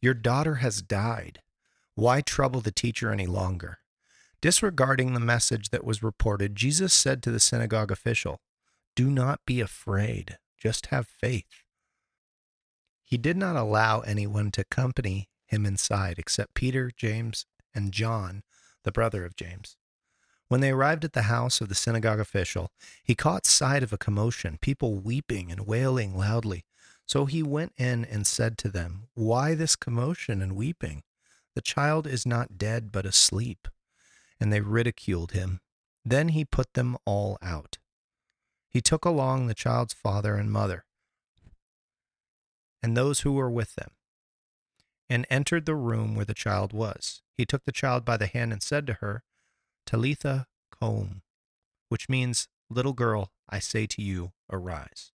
Your 0.02 0.14
daughter 0.14 0.56
has 0.56 0.82
died. 0.82 1.42
Why 1.96 2.22
trouble 2.22 2.62
the 2.62 2.72
teacher 2.72 3.12
any 3.12 3.26
longer? 3.26 3.80
Disregarding 4.42 5.14
the 5.14 5.20
message 5.20 5.70
that 5.70 5.86
was 5.86 6.04
reported, 6.04 6.56
Jesus 6.56 6.94
said 6.94 7.24
to 7.24 7.32
the 7.32 7.40
synagogue 7.40 7.92
official, 7.92 8.42
do 8.98 9.12
not 9.12 9.42
be 9.46 9.62
afraid, 9.62 10.40
just 10.58 10.88
have 10.88 11.08
faith. 11.08 11.62
He 13.04 13.16
did 13.16 13.38
not 13.38 13.56
allow 13.56 14.00
anyone 14.00 14.50
to 14.54 14.62
accompany 14.62 15.30
him 15.46 15.68
inside 15.68 16.18
except 16.18 16.56
Peter, 16.56 16.90
James, 16.98 17.46
and 17.76 17.92
John, 17.92 18.42
the 18.88 18.92
brother 18.92 19.24
of 19.24 19.36
James. 19.36 19.78
When 20.48 20.62
they 20.62 20.72
arrived 20.72 21.06
at 21.06 21.14
the 21.14 21.24
house 21.24 21.62
of 21.62 21.70
the 21.70 21.76
synagogue 21.76 22.20
official, 22.20 22.72
he 23.04 23.14
caught 23.14 23.46
sight 23.46 23.84
of 23.84 23.94
a 23.94 23.98
commotion, 23.98 24.58
people 24.60 24.96
weeping 24.96 25.52
and 25.52 25.68
wailing 25.68 26.18
loudly. 26.18 26.66
So 27.06 27.26
he 27.26 27.44
went 27.44 27.74
in 27.78 28.04
and 28.06 28.26
said 28.26 28.58
to 28.60 28.70
them, 28.70 29.04
Why 29.14 29.54
this 29.54 29.76
commotion 29.76 30.42
and 30.42 30.56
weeping? 30.56 31.04
The 31.54 31.62
child 31.62 32.08
is 32.08 32.26
not 32.26 32.58
dead, 32.58 32.92
but 32.92 33.06
asleep. 33.06 33.68
And 34.40 34.52
they 34.52 34.62
ridiculed 34.62 35.34
him. 35.34 35.60
Then 36.04 36.30
he 36.30 36.46
put 36.46 36.74
them 36.74 36.98
all 37.06 37.38
out. 37.42 37.78
He 38.70 38.82
took 38.82 39.06
along 39.06 39.48
the 39.48 39.54
child's 39.54 39.94
father 39.94 40.36
and 40.36 40.52
mother 40.52 40.86
and 42.82 42.96
those 42.96 43.22
who 43.22 43.34
were 43.34 43.50
with 43.50 43.76
them, 43.76 43.92
and 45.10 45.26
entered 45.30 45.66
the 45.66 45.76
room 45.76 46.16
where 46.16 46.26
the 46.26 46.34
child 46.34 46.74
was. 46.74 47.22
He 47.36 47.46
took 47.46 47.64
the 47.64 47.72
child 47.72 48.04
by 48.04 48.18
the 48.18 48.28
hand 48.28 48.52
and 48.52 48.62
said 48.62 48.86
to 48.88 48.94
her, 48.94 49.24
Talitha 49.86 50.48
koum, 50.72 51.22
which 51.90 52.10
means, 52.10 52.48
Little 52.70 52.94
girl, 52.94 53.32
I 53.50 53.60
say 53.60 53.88
to 53.88 54.02
you, 54.02 54.34
arise. 54.52 55.12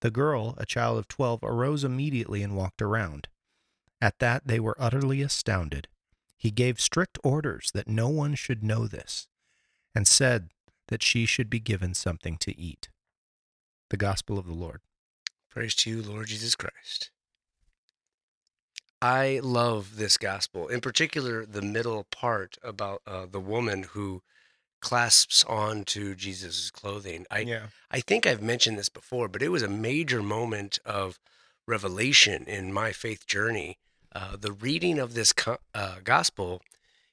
The 0.00 0.10
girl, 0.10 0.54
a 0.58 0.66
child 0.66 0.98
of 0.98 1.08
twelve, 1.08 1.40
arose 1.42 1.82
immediately 1.82 2.42
and 2.42 2.54
walked 2.54 2.82
around. 2.82 3.28
At 4.02 4.18
that 4.18 4.46
they 4.46 4.60
were 4.60 4.76
utterly 4.78 5.22
astounded. 5.22 5.88
He 6.36 6.50
gave 6.50 6.78
strict 6.78 7.18
orders 7.24 7.70
that 7.72 7.88
no 7.88 8.10
one 8.10 8.34
should 8.34 8.62
know 8.62 8.86
this, 8.86 9.28
and 9.94 10.06
said 10.06 10.50
that 10.88 11.02
she 11.02 11.24
should 11.24 11.48
be 11.48 11.60
given 11.60 11.94
something 11.94 12.36
to 12.38 12.58
eat. 12.58 12.90
The 13.88 13.96
Gospel 13.96 14.38
of 14.38 14.44
the 14.44 14.52
Lord. 14.52 14.82
Praise 15.48 15.74
to 15.76 15.90
you, 15.90 16.02
Lord 16.02 16.26
Jesus 16.26 16.54
Christ. 16.54 17.10
I 19.04 19.40
love 19.42 19.98
this 19.98 20.16
gospel, 20.16 20.66
in 20.66 20.80
particular, 20.80 21.44
the 21.44 21.60
middle 21.60 22.06
part 22.10 22.56
about 22.62 23.02
uh, 23.06 23.26
the 23.30 23.38
woman 23.38 23.82
who 23.90 24.22
clasps 24.80 25.44
on 25.44 25.84
to 25.84 26.14
Jesus' 26.14 26.70
clothing. 26.70 27.26
I, 27.30 27.40
yeah. 27.40 27.66
I 27.90 28.00
think 28.00 28.26
I've 28.26 28.40
mentioned 28.40 28.78
this 28.78 28.88
before, 28.88 29.28
but 29.28 29.42
it 29.42 29.50
was 29.50 29.62
a 29.62 29.68
major 29.68 30.22
moment 30.22 30.78
of 30.86 31.18
revelation 31.68 32.44
in 32.44 32.72
my 32.72 32.92
faith 32.92 33.26
journey. 33.26 33.76
Uh, 34.14 34.36
the 34.40 34.52
reading 34.52 34.98
of 34.98 35.12
this 35.12 35.34
co- 35.34 35.58
uh, 35.74 35.96
gospel 36.02 36.62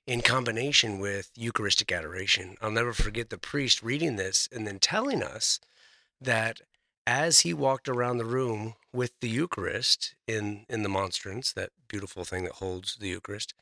in 0.08 0.22
combination 0.22 0.98
with 0.98 1.30
Eucharistic 1.36 1.92
adoration. 1.92 2.56
I'll 2.62 2.72
never 2.72 2.94
forget 2.94 3.30
the 3.30 3.38
priest 3.38 3.84
reading 3.84 4.16
this 4.16 4.48
and 4.50 4.66
then 4.66 4.80
telling 4.80 5.22
us 5.22 5.60
that 6.22 6.62
as 7.06 7.42
he 7.42 7.54
walked 7.54 7.90
around 7.90 8.18
the 8.18 8.24
room 8.24 8.76
with 8.94 9.20
the 9.22 9.30
Eucharist 9.30 10.16
in 10.28 10.66
in 10.70 10.84
the 10.84 10.90
monstrance, 10.90 11.52
that 11.54 11.72
beautiful 11.88 12.26
thing 12.26 12.44
that 12.44 12.54
holds 12.54 12.96
the 12.96 13.10
Eucharist, 13.10 13.54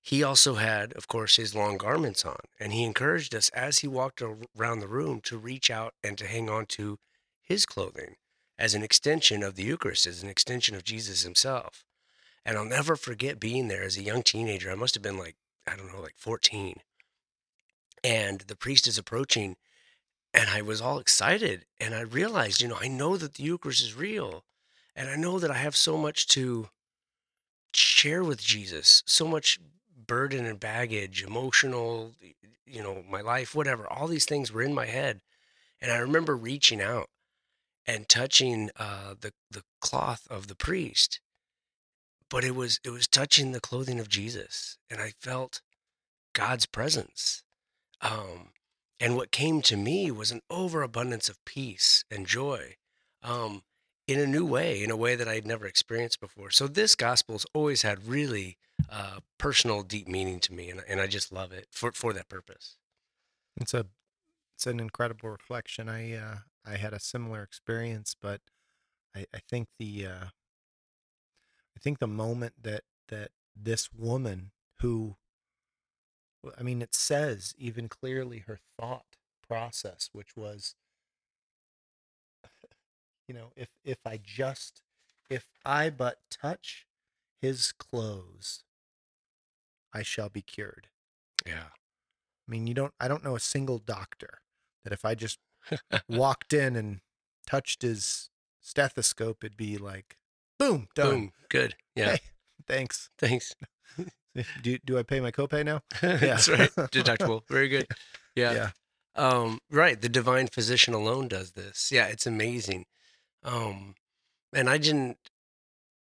he 0.00 0.22
also 0.22 0.54
had, 0.54 0.92
of 0.94 1.06
course, 1.06 1.36
his 1.36 1.54
long 1.54 1.76
garments 1.76 2.24
on, 2.24 2.40
and 2.58 2.72
he 2.72 2.82
encouraged 2.82 3.34
us 3.34 3.48
as 3.50 3.78
he 3.78 3.88
walked 3.88 4.20
around 4.20 4.80
the 4.80 4.88
room 4.88 5.20
to 5.22 5.38
reach 5.38 5.70
out 5.70 5.94
and 6.02 6.18
to 6.18 6.26
hang 6.26 6.50
on 6.50 6.66
to 6.66 6.98
his 7.40 7.64
clothing 7.64 8.16
as 8.58 8.74
an 8.74 8.82
extension 8.82 9.42
of 9.42 9.54
the 9.54 9.62
Eucharist, 9.62 10.06
as 10.06 10.22
an 10.22 10.28
extension 10.28 10.74
of 10.74 10.84
Jesus 10.84 11.22
himself. 11.22 11.84
And 12.44 12.56
I'll 12.56 12.64
never 12.64 12.96
forget 12.96 13.38
being 13.38 13.68
there 13.68 13.82
as 13.82 13.96
a 13.96 14.02
young 14.02 14.22
teenager. 14.22 14.70
I 14.70 14.74
must 14.74 14.94
have 14.94 15.02
been 15.02 15.18
like, 15.18 15.36
I 15.66 15.76
don't 15.76 15.92
know, 15.92 16.00
like 16.00 16.16
14. 16.16 16.80
And 18.02 18.40
the 18.40 18.56
priest 18.56 18.88
is 18.88 18.98
approaching, 18.98 19.56
and 20.34 20.50
I 20.50 20.62
was 20.62 20.80
all 20.80 20.98
excited. 20.98 21.66
And 21.80 21.94
I 21.94 22.00
realized, 22.00 22.60
you 22.60 22.66
know, 22.66 22.78
I 22.80 22.88
know 22.88 23.16
that 23.16 23.34
the 23.34 23.44
Eucharist 23.44 23.82
is 23.82 23.94
real. 23.94 24.44
And 24.94 25.08
I 25.08 25.16
know 25.16 25.38
that 25.38 25.50
I 25.50 25.56
have 25.56 25.76
so 25.76 25.96
much 25.96 26.26
to 26.28 26.68
share 27.74 28.22
with 28.22 28.42
Jesus, 28.42 29.02
so 29.06 29.26
much 29.26 29.58
burden 30.06 30.44
and 30.44 30.60
baggage, 30.60 31.22
emotional, 31.22 32.12
you 32.66 32.82
know, 32.82 33.02
my 33.08 33.20
life, 33.20 33.54
whatever. 33.54 33.86
All 33.86 34.06
these 34.06 34.26
things 34.26 34.52
were 34.52 34.62
in 34.62 34.74
my 34.74 34.86
head. 34.86 35.20
And 35.80 35.90
I 35.90 35.96
remember 35.96 36.36
reaching 36.36 36.80
out 36.80 37.08
and 37.86 38.08
touching 38.08 38.70
uh, 38.76 39.14
the 39.20 39.32
the 39.50 39.64
cloth 39.80 40.26
of 40.30 40.46
the 40.46 40.54
priest, 40.54 41.20
but 42.30 42.44
it 42.44 42.54
was 42.54 42.78
it 42.84 42.90
was 42.90 43.08
touching 43.08 43.52
the 43.52 43.60
clothing 43.60 43.98
of 43.98 44.08
Jesus, 44.08 44.78
and 44.90 45.00
I 45.00 45.12
felt 45.18 45.60
God's 46.32 46.66
presence. 46.66 47.42
Um, 48.00 48.50
and 49.00 49.16
what 49.16 49.32
came 49.32 49.62
to 49.62 49.76
me 49.76 50.10
was 50.10 50.30
an 50.30 50.42
overabundance 50.48 51.28
of 51.28 51.44
peace 51.44 52.04
and 52.10 52.26
joy, 52.26 52.76
um, 53.22 53.62
in 54.06 54.18
a 54.18 54.26
new 54.26 54.44
way, 54.44 54.82
in 54.82 54.90
a 54.90 54.96
way 54.96 55.14
that 55.14 55.28
I'd 55.28 55.46
never 55.46 55.66
experienced 55.66 56.20
before. 56.20 56.50
So 56.50 56.66
this 56.66 56.94
gospel's 56.94 57.46
always 57.54 57.82
had 57.82 58.06
really 58.06 58.56
uh, 58.90 59.20
personal, 59.38 59.82
deep 59.82 60.08
meaning 60.08 60.40
to 60.40 60.52
me, 60.52 60.70
and 60.70 60.82
and 60.88 61.00
I 61.00 61.06
just 61.06 61.32
love 61.32 61.52
it 61.52 61.68
for 61.70 61.92
for 61.92 62.12
that 62.12 62.28
purpose. 62.28 62.76
It's 63.60 63.74
a 63.74 63.86
it's 64.56 64.66
an 64.66 64.80
incredible 64.80 65.28
reflection. 65.30 65.88
I 65.88 66.14
uh, 66.14 66.36
I 66.64 66.76
had 66.76 66.92
a 66.92 67.00
similar 67.00 67.42
experience, 67.42 68.14
but 68.20 68.40
I, 69.14 69.26
I 69.34 69.38
think 69.48 69.68
the 69.78 70.06
uh, 70.06 70.24
I 71.76 71.80
think 71.80 71.98
the 71.98 72.06
moment 72.06 72.54
that 72.62 72.82
that 73.08 73.30
this 73.56 73.92
woman 73.92 74.50
who 74.80 75.16
I 76.58 76.62
mean 76.62 76.82
it 76.82 76.94
says 76.94 77.54
even 77.58 77.88
clearly 77.88 78.40
her 78.46 78.58
thought 78.78 79.16
process, 79.46 80.10
which 80.12 80.36
was 80.36 80.74
you 83.32 83.38
know, 83.38 83.52
if 83.56 83.68
if 83.82 83.98
I 84.04 84.20
just 84.22 84.82
if 85.30 85.46
I 85.64 85.88
but 85.88 86.18
touch 86.30 86.86
his 87.40 87.72
clothes, 87.72 88.64
I 89.94 90.02
shall 90.02 90.28
be 90.28 90.42
cured. 90.42 90.88
Yeah. 91.46 91.70
I 92.46 92.50
mean, 92.50 92.66
you 92.66 92.74
don't 92.74 92.92
I 93.00 93.08
don't 93.08 93.24
know 93.24 93.34
a 93.34 93.40
single 93.40 93.78
doctor 93.78 94.40
that 94.84 94.92
if 94.92 95.06
I 95.06 95.14
just 95.14 95.38
walked 96.08 96.52
in 96.52 96.76
and 96.76 97.00
touched 97.46 97.80
his 97.80 98.28
stethoscope, 98.60 99.42
it'd 99.42 99.56
be 99.56 99.78
like, 99.78 100.18
boom, 100.58 100.88
done. 100.94 101.10
Boom. 101.10 101.32
Good. 101.48 101.76
Yeah. 101.96 102.10
Hey, 102.10 102.20
thanks. 102.66 103.08
Thanks. 103.18 103.54
Do 104.62 104.78
do 104.84 104.98
I 104.98 105.02
pay 105.02 105.20
my 105.20 105.30
copay 105.30 105.64
now? 105.64 105.82
That's 106.02 106.48
right. 106.48 106.70
Deductible. 106.90 107.42
Very 107.48 107.68
good. 107.68 107.86
Yeah. 108.34 108.52
Yeah. 108.52 108.70
Um, 109.14 109.58
right. 109.70 110.00
The 110.00 110.08
divine 110.08 110.48
physician 110.48 110.94
alone 110.94 111.28
does 111.28 111.52
this. 111.52 111.90
Yeah, 111.92 112.06
it's 112.06 112.26
amazing. 112.26 112.86
Um, 113.44 113.94
and 114.52 114.68
I 114.70 114.78
didn't 114.78 115.18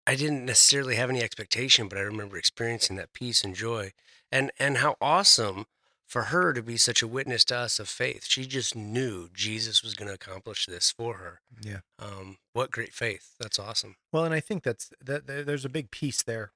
I 0.08 0.16
didn't 0.16 0.46
necessarily 0.46 0.96
have 0.96 1.10
any 1.10 1.22
expectation, 1.22 1.88
but 1.88 1.98
I 1.98 2.02
remember 2.02 2.38
experiencing 2.38 2.96
that 2.98 3.14
peace 3.14 3.44
and 3.44 3.56
joy. 3.56 3.94
And 4.32 4.52
and 4.60 4.78
how 4.78 4.96
awesome 5.02 5.66
for 6.08 6.24
her 6.24 6.52
to 6.52 6.62
be 6.62 6.76
such 6.76 7.02
a 7.02 7.08
witness 7.08 7.46
to 7.46 7.56
us 7.58 7.80
of 7.80 7.88
faith. 7.88 8.26
She 8.28 8.46
just 8.46 8.76
knew 8.76 9.30
Jesus 9.34 9.82
was 9.82 9.94
going 9.94 10.10
to 10.10 10.14
accomplish 10.14 10.66
this 10.66 10.92
for 10.92 11.16
her. 11.16 11.40
Yeah. 11.62 11.80
Um, 12.00 12.38
what 12.52 12.70
great 12.72 12.94
faith. 12.94 13.36
That's 13.40 13.58
awesome. 13.58 13.96
Well, 14.12 14.26
and 14.26 14.34
I 14.34 14.42
think 14.42 14.64
that's 14.64 14.92
that. 15.04 15.28
there- 15.28 15.44
There's 15.46 15.64
a 15.66 15.70
big 15.70 15.90
piece 15.92 16.22
there. 16.22 16.52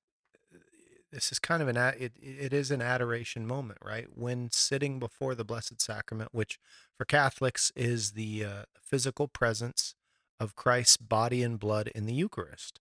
This 1.12 1.32
is 1.32 1.39
kind 1.39 1.62
of 1.62 1.70
an 1.70 1.77
it. 1.77 2.12
It 2.22 2.51
is 2.51 2.72
an 2.72 2.82
adoration 2.82 3.48
moment, 3.48 3.80
right? 3.82 4.08
When 4.13 4.50
sitting 4.51 5.00
before 5.00 5.34
the 5.36 5.46
Blessed 5.46 5.80
Sacrament, 5.82 6.32
which 6.34 6.60
for 6.98 7.06
Catholics 7.06 7.72
is 7.75 8.12
the 8.12 8.44
uh, 8.44 8.63
physical 8.82 9.30
presence 9.30 9.96
of 10.39 10.56
Christ's 10.56 10.98
body 10.98 11.42
and 11.44 11.60
blood 11.60 11.88
in 11.96 12.06
the 12.06 12.13
Eucharist, 12.13 12.80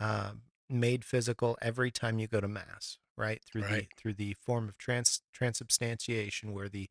uh, 0.00 0.32
made 0.68 1.04
physical 1.04 1.56
every 1.62 1.90
time 1.90 2.18
you 2.18 2.26
go 2.26 2.40
to 2.40 2.48
Mass, 2.48 2.98
right? 3.16 3.42
Through 3.44 3.62
Right. 3.62 3.88
the 3.88 4.00
through 4.00 4.14
the 4.14 4.34
form 4.34 4.68
of 4.68 4.76
trans 4.78 5.22
transubstantiation, 5.32 6.52
where 6.52 6.68
the 6.68 6.88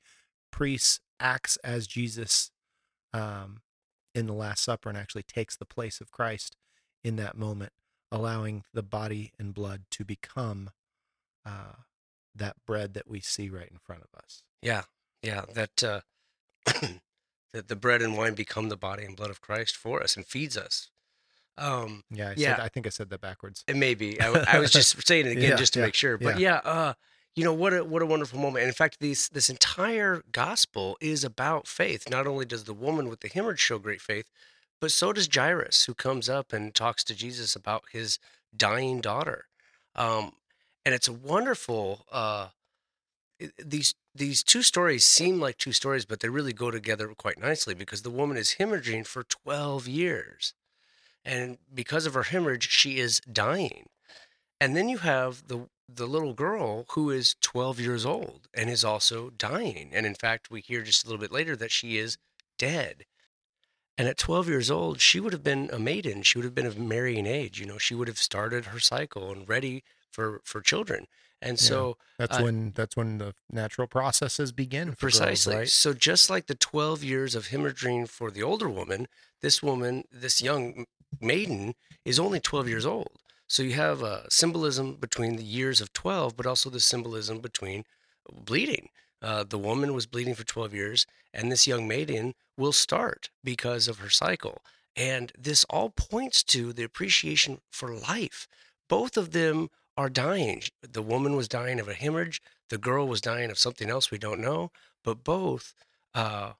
priest 0.51 1.01
acts 1.19 1.57
as 1.57 1.87
Jesus 1.87 2.51
um, 3.13 3.61
in 4.15 4.25
the 4.27 4.33
Last 4.33 4.63
Supper 4.63 4.89
and 4.89 4.97
actually 4.97 5.23
takes 5.23 5.55
the 5.55 5.65
place 5.65 6.01
of 6.01 6.11
Christ 6.11 6.55
in 7.03 7.15
that 7.17 7.37
moment, 7.37 7.73
allowing 8.11 8.63
the 8.73 8.83
body 8.83 9.31
and 9.39 9.53
blood 9.53 9.83
to 9.91 10.05
become 10.05 10.69
uh, 11.45 11.73
that 12.35 12.55
bread 12.65 12.93
that 12.93 13.07
we 13.07 13.19
see 13.19 13.49
right 13.49 13.69
in 13.69 13.77
front 13.77 14.01
of 14.03 14.09
us. 14.23 14.43
Yeah. 14.61 14.83
Yeah. 15.21 15.45
That, 15.53 15.83
uh, 15.83 16.01
that 17.53 17.67
the 17.67 17.75
bread 17.75 18.01
and 18.01 18.17
wine 18.17 18.33
become 18.33 18.69
the 18.69 18.77
body 18.77 19.05
and 19.05 19.15
blood 19.15 19.29
of 19.29 19.41
Christ 19.41 19.75
for 19.75 20.01
us 20.03 20.17
and 20.17 20.25
feeds 20.25 20.57
us. 20.57 20.89
Um, 21.57 22.03
Yeah, 22.09 22.29
I, 22.29 22.33
Yeah. 22.35 22.55
Said, 22.55 22.59
I 22.59 22.67
think 22.67 22.87
I 22.87 22.89
said 22.89 23.09
that 23.09 23.21
backwards. 23.21 23.63
It 23.67 23.75
may 23.75 23.93
be. 23.93 24.19
I 24.19 24.59
was 24.59 24.71
just 24.71 25.07
saying 25.07 25.27
it 25.27 25.31
again 25.31 25.51
Yeah, 25.51 25.55
just 25.55 25.73
to 25.73 25.79
yeah, 25.79 25.85
make 25.85 25.93
sure. 25.93 26.17
But 26.17 26.39
yeah, 26.39 26.61
uh, 26.63 26.93
you 27.35 27.43
know 27.43 27.53
what 27.53 27.73
a 27.73 27.83
what 27.83 28.01
a 28.01 28.05
wonderful 28.05 28.39
moment. 28.39 28.63
And 28.63 28.67
in 28.69 28.73
fact, 28.73 28.99
these 28.99 29.29
this 29.29 29.49
entire 29.49 30.23
gospel 30.31 30.97
is 30.99 31.23
about 31.23 31.67
faith. 31.67 32.09
Not 32.09 32.27
only 32.27 32.45
does 32.45 32.63
the 32.63 32.73
woman 32.73 33.07
with 33.07 33.21
the 33.21 33.29
hemorrhage 33.29 33.59
show 33.59 33.79
great 33.79 34.01
faith, 34.01 34.25
but 34.81 34.91
so 34.91 35.13
does 35.13 35.29
Jairus, 35.33 35.85
who 35.85 35.93
comes 35.93 36.27
up 36.29 36.53
and 36.53 36.73
talks 36.73 37.03
to 37.05 37.15
Jesus 37.15 37.55
about 37.55 37.83
his 37.91 38.19
dying 38.55 38.99
daughter. 38.99 39.45
Um, 39.95 40.33
and 40.85 40.93
it's 40.93 41.07
a 41.07 41.13
wonderful. 41.13 42.05
Uh, 42.11 42.49
these 43.57 43.95
these 44.15 44.43
two 44.43 44.61
stories 44.61 45.05
seem 45.05 45.39
like 45.39 45.57
two 45.57 45.71
stories, 45.71 46.05
but 46.05 46.19
they 46.19 46.29
really 46.29 46.53
go 46.53 46.71
together 46.71 47.07
quite 47.17 47.39
nicely 47.39 47.73
because 47.73 48.03
the 48.03 48.11
woman 48.11 48.37
is 48.37 48.55
hemorrhaging 48.59 49.05
for 49.07 49.23
twelve 49.23 49.87
years 49.87 50.53
and 51.25 51.57
because 51.73 52.05
of 52.05 52.13
her 52.13 52.23
hemorrhage 52.23 52.69
she 52.69 52.97
is 52.99 53.21
dying. 53.31 53.87
And 54.59 54.75
then 54.75 54.89
you 54.89 54.99
have 54.99 55.47
the 55.47 55.67
the 55.89 56.07
little 56.07 56.33
girl 56.33 56.85
who 56.91 57.11
is 57.11 57.35
12 57.41 57.79
years 57.79 58.05
old 58.05 58.47
and 58.53 58.69
is 58.69 58.85
also 58.85 59.29
dying 59.31 59.91
and 59.93 60.05
in 60.05 60.15
fact 60.15 60.49
we 60.49 60.61
hear 60.61 60.81
just 60.81 61.03
a 61.03 61.07
little 61.07 61.19
bit 61.19 61.31
later 61.31 61.55
that 61.55 61.71
she 61.71 61.97
is 61.97 62.17
dead. 62.57 63.05
And 63.97 64.07
at 64.07 64.17
12 64.17 64.47
years 64.47 64.71
old 64.71 65.01
she 65.01 65.19
would 65.19 65.33
have 65.33 65.43
been 65.43 65.69
a 65.71 65.79
maiden. 65.79 66.23
She 66.23 66.37
would 66.37 66.45
have 66.45 66.55
been 66.55 66.65
of 66.65 66.77
marrying 66.79 67.25
age 67.27 67.59
you 67.59 67.65
know 67.65 67.77
she 67.77 67.95
would 67.95 68.07
have 68.07 68.17
started 68.17 68.65
her 68.65 68.79
cycle 68.79 69.31
and 69.31 69.47
ready 69.47 69.83
for 70.11 70.41
for 70.43 70.61
children 70.61 71.07
and 71.47 71.59
Yeah. 71.61 71.67
so 71.67 71.97
That's 72.17 72.37
Uh, 72.39 72.43
when 72.43 72.71
that's 72.79 72.95
when 72.95 73.17
the 73.17 73.33
natural 73.49 73.87
processes 73.87 74.51
begin. 74.51 74.87
For 74.95 75.07
girls, 75.07 75.19
Precisely. 75.19 75.55
right? 75.55 75.69
So 75.69 75.93
just 75.93 76.29
like 76.33 76.45
the 76.47 76.55
12 76.55 77.03
years 77.03 77.35
of 77.35 77.47
hemorrhaging 77.47 78.07
for 78.09 78.31
the 78.31 78.43
older 78.43 78.69
woman, 78.69 79.07
this 79.41 79.61
woman, 79.61 80.03
this 80.11 80.41
young 80.41 80.85
maiden 81.19 81.75
is 82.05 82.19
only 82.19 82.39
12 82.39 82.67
years 82.69 82.85
old. 82.85 83.11
So 83.47 83.61
you 83.63 83.73
have 83.73 84.01
a 84.01 84.25
symbolism 84.29 84.95
between 84.95 85.35
the 85.35 85.43
years 85.59 85.81
of 85.81 85.91
12, 85.93 86.35
but 86.37 86.45
also 86.45 86.69
the 86.69 86.79
symbolism 86.79 87.39
between 87.39 87.83
bleeding. 88.31 88.89
Uh, 89.21 89.43
the 89.43 89.57
woman 89.69 89.93
was 89.93 90.05
bleeding 90.05 90.35
for 90.35 90.43
12 90.43 90.73
years, 90.73 91.05
and 91.33 91.51
this 91.51 91.67
young 91.67 91.87
maiden 91.87 92.33
will 92.57 92.73
start 92.73 93.29
because 93.43 93.87
of 93.87 93.99
her 93.99 94.09
cycle. 94.09 94.61
And 94.95 95.31
this 95.37 95.65
all 95.69 95.89
points 95.89 96.43
to 96.53 96.73
the 96.73 96.83
appreciation 96.83 97.61
for 97.71 97.93
life. 97.95 98.47
Both 98.89 99.17
of 99.17 99.31
them 99.31 99.69
are 99.97 100.09
dying. 100.09 100.63
The 100.81 101.01
woman 101.01 101.35
was 101.35 101.47
dying 101.47 101.79
of 101.79 101.87
a 101.87 101.93
hemorrhage, 101.93 102.41
the 102.69 102.77
girl 102.77 103.07
was 103.07 103.21
dying 103.21 103.51
of 103.51 103.59
something 103.59 103.89
else 103.89 104.09
we 104.09 104.17
don't 104.17 104.39
know, 104.39 104.71
but 105.03 105.23
both 105.23 105.73
uh, 106.15 106.53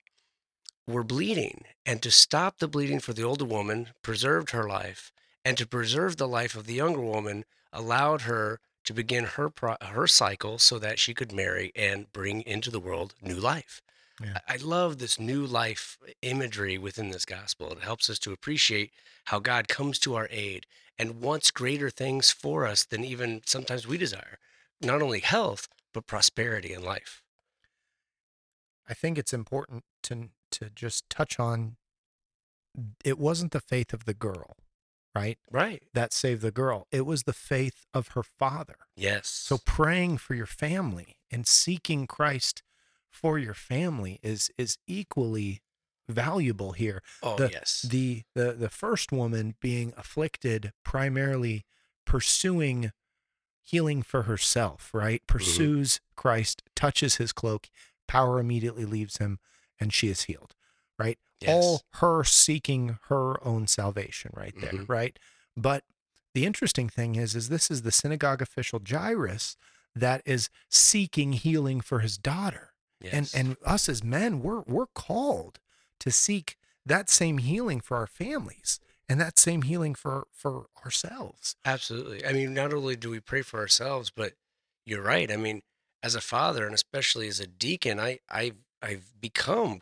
were 0.88 1.04
bleeding. 1.04 1.66
And 1.86 2.02
to 2.02 2.12
stop 2.12 2.60
the 2.60 2.68
bleeding 2.68 3.00
for 3.00 3.14
the 3.14 3.24
older 3.24 3.46
woman 3.46 3.90
preserved 4.02 4.52
her 4.52 4.68
life, 4.68 5.12
and 5.44 5.58
to 5.58 5.68
preserve 5.68 6.18
the 6.18 6.28
life 6.28 6.56
of 6.56 6.66
the 6.66 6.76
younger 6.76 7.02
woman 7.02 7.46
allowed 7.72 8.22
her 8.22 8.60
to 8.86 8.94
begin 8.94 9.24
her 9.24 9.50
pro- 9.50 9.78
her 9.82 10.08
cycle 10.08 10.60
so 10.60 10.78
that 10.80 11.00
she 11.00 11.14
could 11.14 11.32
marry 11.32 11.72
and 11.76 12.12
bring 12.14 12.42
into 12.42 12.70
the 12.70 12.80
world 12.80 13.16
new 13.22 13.36
life. 13.40 13.82
Yeah. 14.24 14.40
I 14.48 14.54
I 14.54 14.58
love 14.58 15.00
this 15.00 15.20
new 15.20 15.46
life 15.46 15.98
imagery 16.22 16.78
within 16.78 17.10
this 17.10 17.26
gospel. 17.26 17.72
It 17.72 17.82
helps 17.82 18.10
us 18.10 18.20
to 18.20 18.32
appreciate 18.32 18.92
how 19.26 19.40
God 19.40 19.68
comes 19.68 19.98
to 20.00 20.16
our 20.16 20.28
aid 20.30 20.66
and 20.98 21.22
wants 21.22 21.52
greater 21.52 21.90
things 21.90 22.32
for 22.32 22.68
us 22.68 22.84
than 22.84 23.04
even 23.04 23.42
sometimes 23.46 23.88
we 23.88 23.98
desire. 23.98 24.38
Not 24.82 25.02
only 25.02 25.22
health, 25.22 25.68
but 25.94 26.08
prosperity 26.08 26.74
in 26.74 26.84
life. 26.84 27.24
I 28.88 28.94
think 28.94 29.18
it's 29.18 29.34
important 29.34 29.84
to 30.04 30.30
to 30.52 30.70
just 30.70 31.10
touch 31.10 31.40
on 31.40 31.78
it 33.04 33.18
wasn't 33.18 33.52
the 33.52 33.60
faith 33.60 33.94
of 33.94 34.06
the 34.06 34.14
girl, 34.14 34.56
right? 35.16 35.38
Right. 35.52 35.84
That 35.94 36.14
saved 36.14 36.42
the 36.42 36.52
girl. 36.52 36.88
It 36.92 37.06
was 37.06 37.24
the 37.24 37.34
faith 37.34 37.86
of 37.94 38.10
her 38.10 38.24
father. 38.24 38.76
Yes. 38.96 39.28
So 39.28 39.58
praying 39.58 40.18
for 40.18 40.34
your 40.36 40.46
family 40.46 41.18
and 41.32 41.48
seeking 41.48 42.08
Christ 42.08 42.64
for 43.14 43.38
your 43.40 43.54
family 43.54 44.20
is 44.22 44.52
is 44.58 44.78
equally 44.88 45.62
valuable 46.10 46.74
here. 46.74 47.02
oh 47.22 47.38
the- 47.38 47.50
yes. 47.52 47.86
The 47.88 48.24
the 48.36 48.52
the 48.54 48.70
first 48.70 49.12
woman 49.14 49.56
being 49.62 49.94
afflicted 49.96 50.74
primarily 50.84 51.64
pursuing 52.06 52.92
healing 53.62 54.02
for 54.04 54.24
herself, 54.24 54.90
right? 54.94 55.22
Mm-hmm. 55.22 55.38
Pursues 55.38 56.02
Christ, 56.18 56.62
touches 56.76 57.16
his 57.16 57.32
cloak, 57.32 57.70
power 58.08 58.40
immediately 58.40 58.84
leaves 58.86 59.18
him 59.18 59.40
and 59.80 59.94
she 59.94 60.10
is 60.10 60.24
healed, 60.24 60.56
right? 61.00 61.18
yes. 61.42 61.52
all 61.54 61.82
her 61.96 62.24
seeking 62.24 62.98
her 63.10 63.36
own 63.46 63.68
salvation 63.68 64.32
right 64.34 64.54
there 64.62 64.72
Mhm. 64.72 64.88
right 64.88 65.20
but 65.58 65.84
the 66.34 66.46
interesting 66.46 66.88
thing 66.88 67.16
is 67.16 67.36
is 67.36 67.50
this 67.50 67.70
is 67.70 67.82
the 67.82 67.92
synagogue 67.92 68.42
official 68.42 68.80
jairus 68.88 69.58
that 69.94 70.22
is 70.26 70.50
seeking 70.70 71.34
healing 71.34 71.82
for 71.82 72.00
his 72.00 72.18
daughter 72.18 72.73
yes. 73.04 73.34
and 73.34 73.48
and 73.48 73.58
us 73.66 73.88
as 73.90 74.04
men 74.04 74.42
we're 74.42 74.62
we're 74.62 74.88
called 74.88 75.60
to 76.00 76.10
seek 76.12 76.58
that 76.86 77.10
same 77.10 77.38
healing 77.38 77.80
for 77.82 77.98
our 77.98 78.08
families 78.08 78.80
and 79.08 79.20
that 79.22 79.38
same 79.38 79.62
healing 79.64 79.94
for 79.96 80.28
for 80.32 80.66
ourselves 80.86 81.56
Absolutely. 81.66 82.26
I 82.26 82.34
mean, 82.34 82.54
not 82.54 82.74
only 82.74 82.96
do 82.96 83.10
we 83.10 83.20
pray 83.20 83.42
for 83.42 83.60
ourselves, 83.60 84.10
but 84.10 84.34
you're 84.86 85.02
right. 85.02 85.32
I 85.32 85.38
mean, 85.38 85.62
as 86.02 86.16
a 86.16 86.22
father 86.22 86.66
and 86.66 86.74
especially 86.74 87.28
as 87.28 87.40
a 87.40 87.48
deacon, 87.48 88.00
I 88.00 88.20
I 88.30 88.54
I've 88.82 89.14
become 89.20 89.82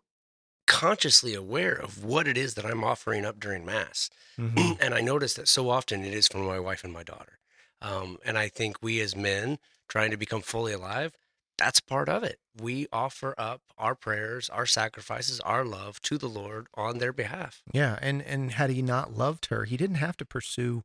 consciously 0.68 1.34
aware 1.34 1.74
of 1.74 2.04
what 2.04 2.28
it 2.28 2.38
is 2.38 2.54
that 2.54 2.66
I'm 2.66 2.84
offering 2.84 3.26
up 3.26 3.40
during 3.40 3.66
mass. 3.66 4.10
Mhm. 4.38 4.78
and 4.80 4.94
I 4.94 5.02
notice 5.02 5.34
that 5.36 5.48
so 5.48 5.70
often 5.70 6.04
it 6.04 6.14
is 6.14 6.28
for 6.28 6.38
my 6.38 6.60
wife 6.60 6.84
and 6.84 6.94
my 6.94 7.04
daughter. 7.04 7.40
Um, 7.82 8.18
and 8.24 8.38
I 8.38 8.48
think 8.48 8.78
we 8.82 9.02
as 9.02 9.16
men 9.16 9.60
trying 9.90 10.12
to 10.12 10.18
become 10.18 10.42
fully 10.42 10.72
alive, 10.72 11.18
that's 11.58 11.80
part 11.80 12.10
of 12.10 12.24
it. 12.24 12.40
We 12.60 12.88
offer 12.92 13.36
up 13.38 13.62
our 13.78 13.94
prayers, 13.96 14.50
our 14.50 14.66
sacrifices, 14.66 15.40
our 15.42 15.64
love 15.64 16.02
to 16.04 16.18
the 16.18 16.28
Lord 16.30 16.68
on 16.76 16.98
their 16.98 17.14
behalf. 17.14 17.62
yeah 17.74 17.98
and 18.02 18.22
and 18.22 18.52
had 18.54 18.70
he 18.72 18.82
not 18.82 19.16
loved 19.18 19.46
her 19.48 19.66
he 19.66 19.78
didn't 19.78 19.98
have 19.98 20.18
to 20.18 20.26
pursue 20.26 20.84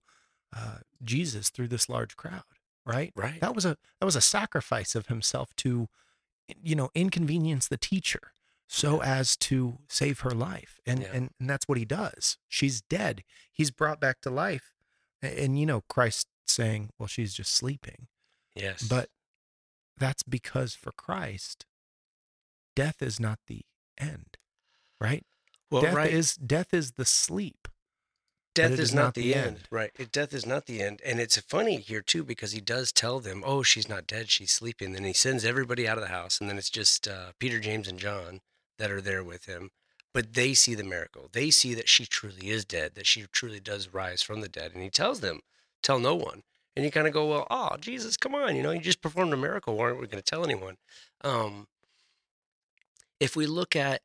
uh, 0.56 0.78
jesus 1.02 1.50
through 1.50 1.66
this 1.68 1.88
large 1.88 2.16
crowd 2.16 2.44
right 2.84 3.12
Right. 3.16 3.40
that 3.40 3.54
was 3.54 3.64
a 3.64 3.76
that 3.98 4.04
was 4.06 4.14
a 4.16 4.20
sacrifice 4.20 4.94
of 4.94 5.06
himself 5.08 5.54
to 5.56 5.88
you 6.62 6.76
know 6.76 6.90
inconvenience 6.94 7.66
the 7.68 7.76
teacher 7.76 8.32
so 8.68 9.02
as 9.02 9.36
to 9.36 9.78
save 9.88 10.20
her 10.20 10.30
life 10.30 10.80
and, 10.86 11.00
Yeah. 11.00 11.08
and 11.12 11.30
and 11.40 11.50
that's 11.50 11.66
what 11.68 11.78
he 11.78 11.84
does 11.84 12.38
she's 12.48 12.80
dead 12.80 13.24
he's 13.52 13.70
brought 13.72 13.98
back 14.00 14.20
to 14.22 14.30
life 14.30 14.72
A- 15.22 15.42
and, 15.44 15.58
you 15.58 15.66
know 15.66 15.82
christ 15.88 16.28
saying 16.46 16.90
well 16.98 17.08
she's 17.08 17.34
just 17.34 17.52
sleeping 17.52 18.06
Yes. 18.54 18.82
but 18.84 19.08
that's 19.98 20.22
because 20.22 20.74
for 20.74 20.92
christ 20.92 21.66
death 22.74 23.00
is 23.00 23.18
not 23.18 23.38
the 23.46 23.62
end 23.98 24.36
right 25.00 25.24
well, 25.70 25.82
death 25.82 25.94
right. 25.94 26.12
is 26.12 26.34
death 26.34 26.72
is 26.72 26.92
the 26.92 27.04
sleep 27.04 27.68
death 28.54 28.72
is, 28.72 28.80
is 28.80 28.94
not, 28.94 29.02
not 29.02 29.14
the, 29.14 29.22
the 29.22 29.34
end. 29.34 29.46
end. 29.46 29.60
right 29.70 29.90
it, 29.98 30.10
death 30.10 30.32
is 30.32 30.46
not 30.46 30.66
the 30.66 30.80
end 30.80 31.00
and 31.04 31.20
it's 31.20 31.38
funny 31.40 31.76
here 31.76 32.00
too 32.00 32.24
because 32.24 32.52
he 32.52 32.60
does 32.60 32.92
tell 32.92 33.20
them 33.20 33.42
oh 33.44 33.62
she's 33.62 33.88
not 33.88 34.06
dead 34.06 34.30
she's 34.30 34.52
sleeping 34.52 34.92
then 34.92 35.04
he 35.04 35.12
sends 35.12 35.44
everybody 35.44 35.86
out 35.86 35.98
of 35.98 36.02
the 36.02 36.08
house 36.08 36.40
and 36.40 36.48
then 36.48 36.58
it's 36.58 36.70
just 36.70 37.06
uh, 37.06 37.32
peter 37.38 37.60
james 37.60 37.88
and 37.88 37.98
john 37.98 38.40
that 38.78 38.90
are 38.90 39.00
there 39.00 39.24
with 39.24 39.46
him 39.46 39.70
but 40.14 40.32
they 40.34 40.54
see 40.54 40.74
the 40.74 40.84
miracle 40.84 41.28
they 41.32 41.50
see 41.50 41.74
that 41.74 41.88
she 41.88 42.06
truly 42.06 42.48
is 42.48 42.64
dead 42.64 42.94
that 42.94 43.06
she 43.06 43.24
truly 43.30 43.60
does 43.60 43.92
rise 43.92 44.22
from 44.22 44.40
the 44.40 44.48
dead 44.48 44.72
and 44.72 44.82
he 44.82 44.90
tells 44.90 45.20
them 45.20 45.40
tell 45.82 45.98
no 45.98 46.14
one 46.14 46.42
and 46.76 46.84
you 46.84 46.90
kind 46.90 47.06
of 47.06 47.12
go 47.12 47.26
well 47.26 47.46
oh 47.50 47.76
jesus 47.80 48.16
come 48.16 48.34
on 48.34 48.54
you 48.54 48.62
know 48.62 48.70
you 48.70 48.80
just 48.80 49.02
performed 49.02 49.32
a 49.32 49.36
miracle 49.36 49.76
why 49.76 49.84
aren't 49.84 50.00
we 50.00 50.06
going 50.06 50.22
to 50.22 50.30
tell 50.30 50.44
anyone 50.44 50.76
um, 51.22 51.66
if 53.18 53.34
we 53.34 53.46
look 53.46 53.74
at 53.74 54.02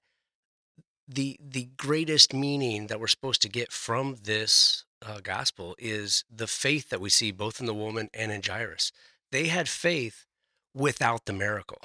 the 1.08 1.38
the 1.41 1.67
greatest 1.78 2.34
meaning 2.34 2.88
that 2.88 3.00
we're 3.00 3.08
supposed 3.08 3.41
to 3.41 3.50
get 3.50 3.72
from 3.72 4.17
this 4.24 4.86
uh, 5.06 5.19
gospel 5.22 5.76
is 5.78 6.24
the 6.34 6.48
faith 6.48 6.89
that 6.89 7.02
we 7.02 7.10
see 7.10 7.32
both 7.32 7.60
in 7.60 7.65
the 7.65 7.74
woman 7.74 8.10
and 8.13 8.32
in 8.32 8.41
Jairus. 8.41 8.91
They 9.32 9.48
had 9.48 9.67
faith 9.67 10.26
without 10.74 11.26
the 11.26 11.34
miracle. 11.34 11.80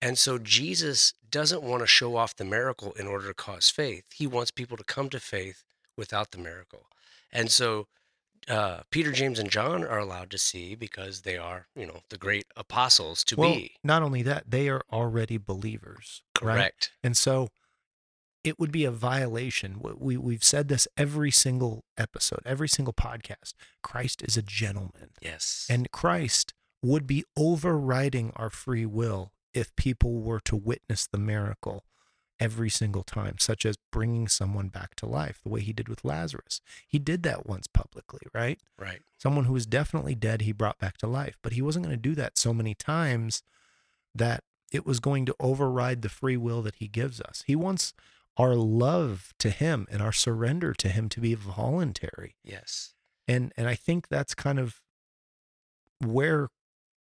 And 0.00 0.18
so 0.18 0.38
Jesus 0.38 1.14
doesn't 1.30 1.62
want 1.62 1.80
to 1.80 1.86
show 1.86 2.16
off 2.16 2.36
the 2.36 2.44
miracle 2.44 2.92
in 2.92 3.06
order 3.06 3.28
to 3.28 3.34
cause 3.34 3.70
faith. 3.70 4.04
He 4.14 4.26
wants 4.26 4.50
people 4.50 4.76
to 4.76 4.84
come 4.84 5.08
to 5.10 5.20
faith 5.20 5.64
without 5.96 6.30
the 6.30 6.38
miracle. 6.38 6.86
And 7.32 7.50
so 7.50 7.86
uh, 8.48 8.80
Peter, 8.90 9.12
James, 9.12 9.38
and 9.38 9.50
John 9.50 9.84
are 9.84 9.98
allowed 9.98 10.30
to 10.30 10.38
see 10.38 10.74
because 10.74 11.22
they 11.22 11.36
are, 11.36 11.66
you 11.74 11.86
know, 11.86 12.00
the 12.10 12.18
great 12.18 12.46
apostles 12.56 13.24
to 13.24 13.36
well 13.36 13.54
be. 13.54 13.76
not 13.82 14.02
only 14.02 14.22
that 14.22 14.50
they 14.50 14.68
are 14.68 14.82
already 14.92 15.38
believers 15.38 16.22
right? 16.42 16.54
Correct. 16.56 16.92
And 17.02 17.16
so 17.16 17.48
it 18.42 18.58
would 18.58 18.70
be 18.70 18.84
a 18.84 18.90
violation. 18.90 19.80
We, 19.80 20.16
we've 20.16 20.44
said 20.44 20.68
this 20.68 20.86
every 20.96 21.30
single 21.30 21.84
episode, 21.96 22.40
every 22.44 22.68
single 22.68 22.92
podcast. 22.92 23.54
Christ 23.82 24.22
is 24.22 24.36
a 24.36 24.42
gentleman. 24.42 25.10
Yes. 25.22 25.66
And 25.70 25.90
Christ 25.90 26.52
would 26.82 27.06
be 27.06 27.24
overriding 27.36 28.32
our 28.36 28.50
free 28.50 28.84
will 28.84 29.32
if 29.54 29.74
people 29.76 30.20
were 30.20 30.40
to 30.40 30.56
witness 30.56 31.06
the 31.06 31.18
miracle 31.18 31.84
every 32.40 32.70
single 32.70 33.02
time, 33.02 33.36
such 33.38 33.64
as 33.64 33.76
bringing 33.92 34.28
someone 34.28 34.68
back 34.68 34.94
to 34.96 35.06
life, 35.06 35.40
the 35.42 35.48
way 35.48 35.60
he 35.60 35.72
did 35.72 35.88
with 35.88 36.04
Lazarus. 36.04 36.60
He 36.86 36.98
did 36.98 37.22
that 37.22 37.46
once 37.46 37.66
publicly, 37.66 38.22
right? 38.32 38.58
right. 38.78 39.00
Someone 39.18 39.44
who 39.44 39.52
was 39.52 39.66
definitely 39.66 40.14
dead, 40.14 40.42
he 40.42 40.52
brought 40.52 40.78
back 40.78 40.96
to 40.98 41.06
life. 41.06 41.36
But 41.42 41.52
he 41.52 41.62
wasn't 41.62 41.84
going 41.84 41.96
to 41.96 42.02
do 42.02 42.14
that 42.16 42.36
so 42.36 42.52
many 42.52 42.74
times 42.74 43.42
that 44.14 44.42
it 44.72 44.84
was 44.84 45.00
going 45.00 45.24
to 45.26 45.36
override 45.38 46.02
the 46.02 46.08
free 46.08 46.36
will 46.36 46.62
that 46.62 46.76
he 46.76 46.88
gives 46.88 47.20
us. 47.20 47.44
He 47.46 47.54
wants 47.54 47.94
our 48.36 48.54
love 48.54 49.32
to 49.38 49.50
him 49.50 49.86
and 49.90 50.02
our 50.02 50.12
surrender 50.12 50.74
to 50.74 50.88
him 50.88 51.08
to 51.10 51.20
be 51.20 51.34
voluntary. 51.34 52.34
Yes. 52.42 52.94
And 53.28 53.52
and 53.56 53.68
I 53.68 53.74
think 53.74 54.08
that's 54.08 54.34
kind 54.34 54.58
of 54.58 54.80
where 56.04 56.48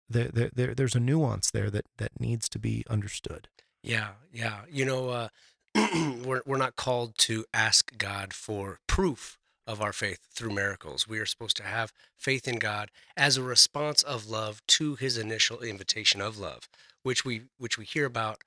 there, 0.09 0.29
there, 0.29 0.51
there 0.55 0.75
there's 0.75 0.95
a 0.95 1.01
nuance 1.01 1.51
there 1.51 1.71
that 1.71 1.87
that 1.97 2.21
needs 2.21 2.49
to 2.51 2.59
be 2.59 2.85
understood. 2.89 3.49
Yeah, 3.83 4.11
yeah. 4.33 4.61
You 4.71 4.85
know, 4.85 5.09
uh, 5.09 5.29
we're 6.25 6.43
we're 6.47 6.57
not 6.57 6.77
called 6.77 7.17
to 7.19 7.45
ask 7.53 7.97
God 7.99 8.33
for 8.33 8.79
proof 8.87 9.39
of 9.67 9.81
our 9.81 9.93
faith 9.93 10.21
through 10.33 10.53
miracles. 10.53 11.09
We 11.09 11.19
are 11.19 11.27
supposed 11.27 11.57
to 11.59 11.63
have 11.65 11.93
faith 12.17 12.47
in 12.47 12.59
God 12.59 12.91
as 13.17 13.37
a 13.37 13.43
response 13.43 14.03
of 14.03 14.29
love 14.29 14.63
to 14.69 14.95
His 14.97 15.19
initial 15.19 15.61
invitation 15.61 16.21
of 16.21 16.39
love, 16.39 16.69
which 17.03 17.25
we 17.25 17.43
which 17.59 17.77
we 17.77 17.85
hear 17.85 18.07
about 18.07 18.39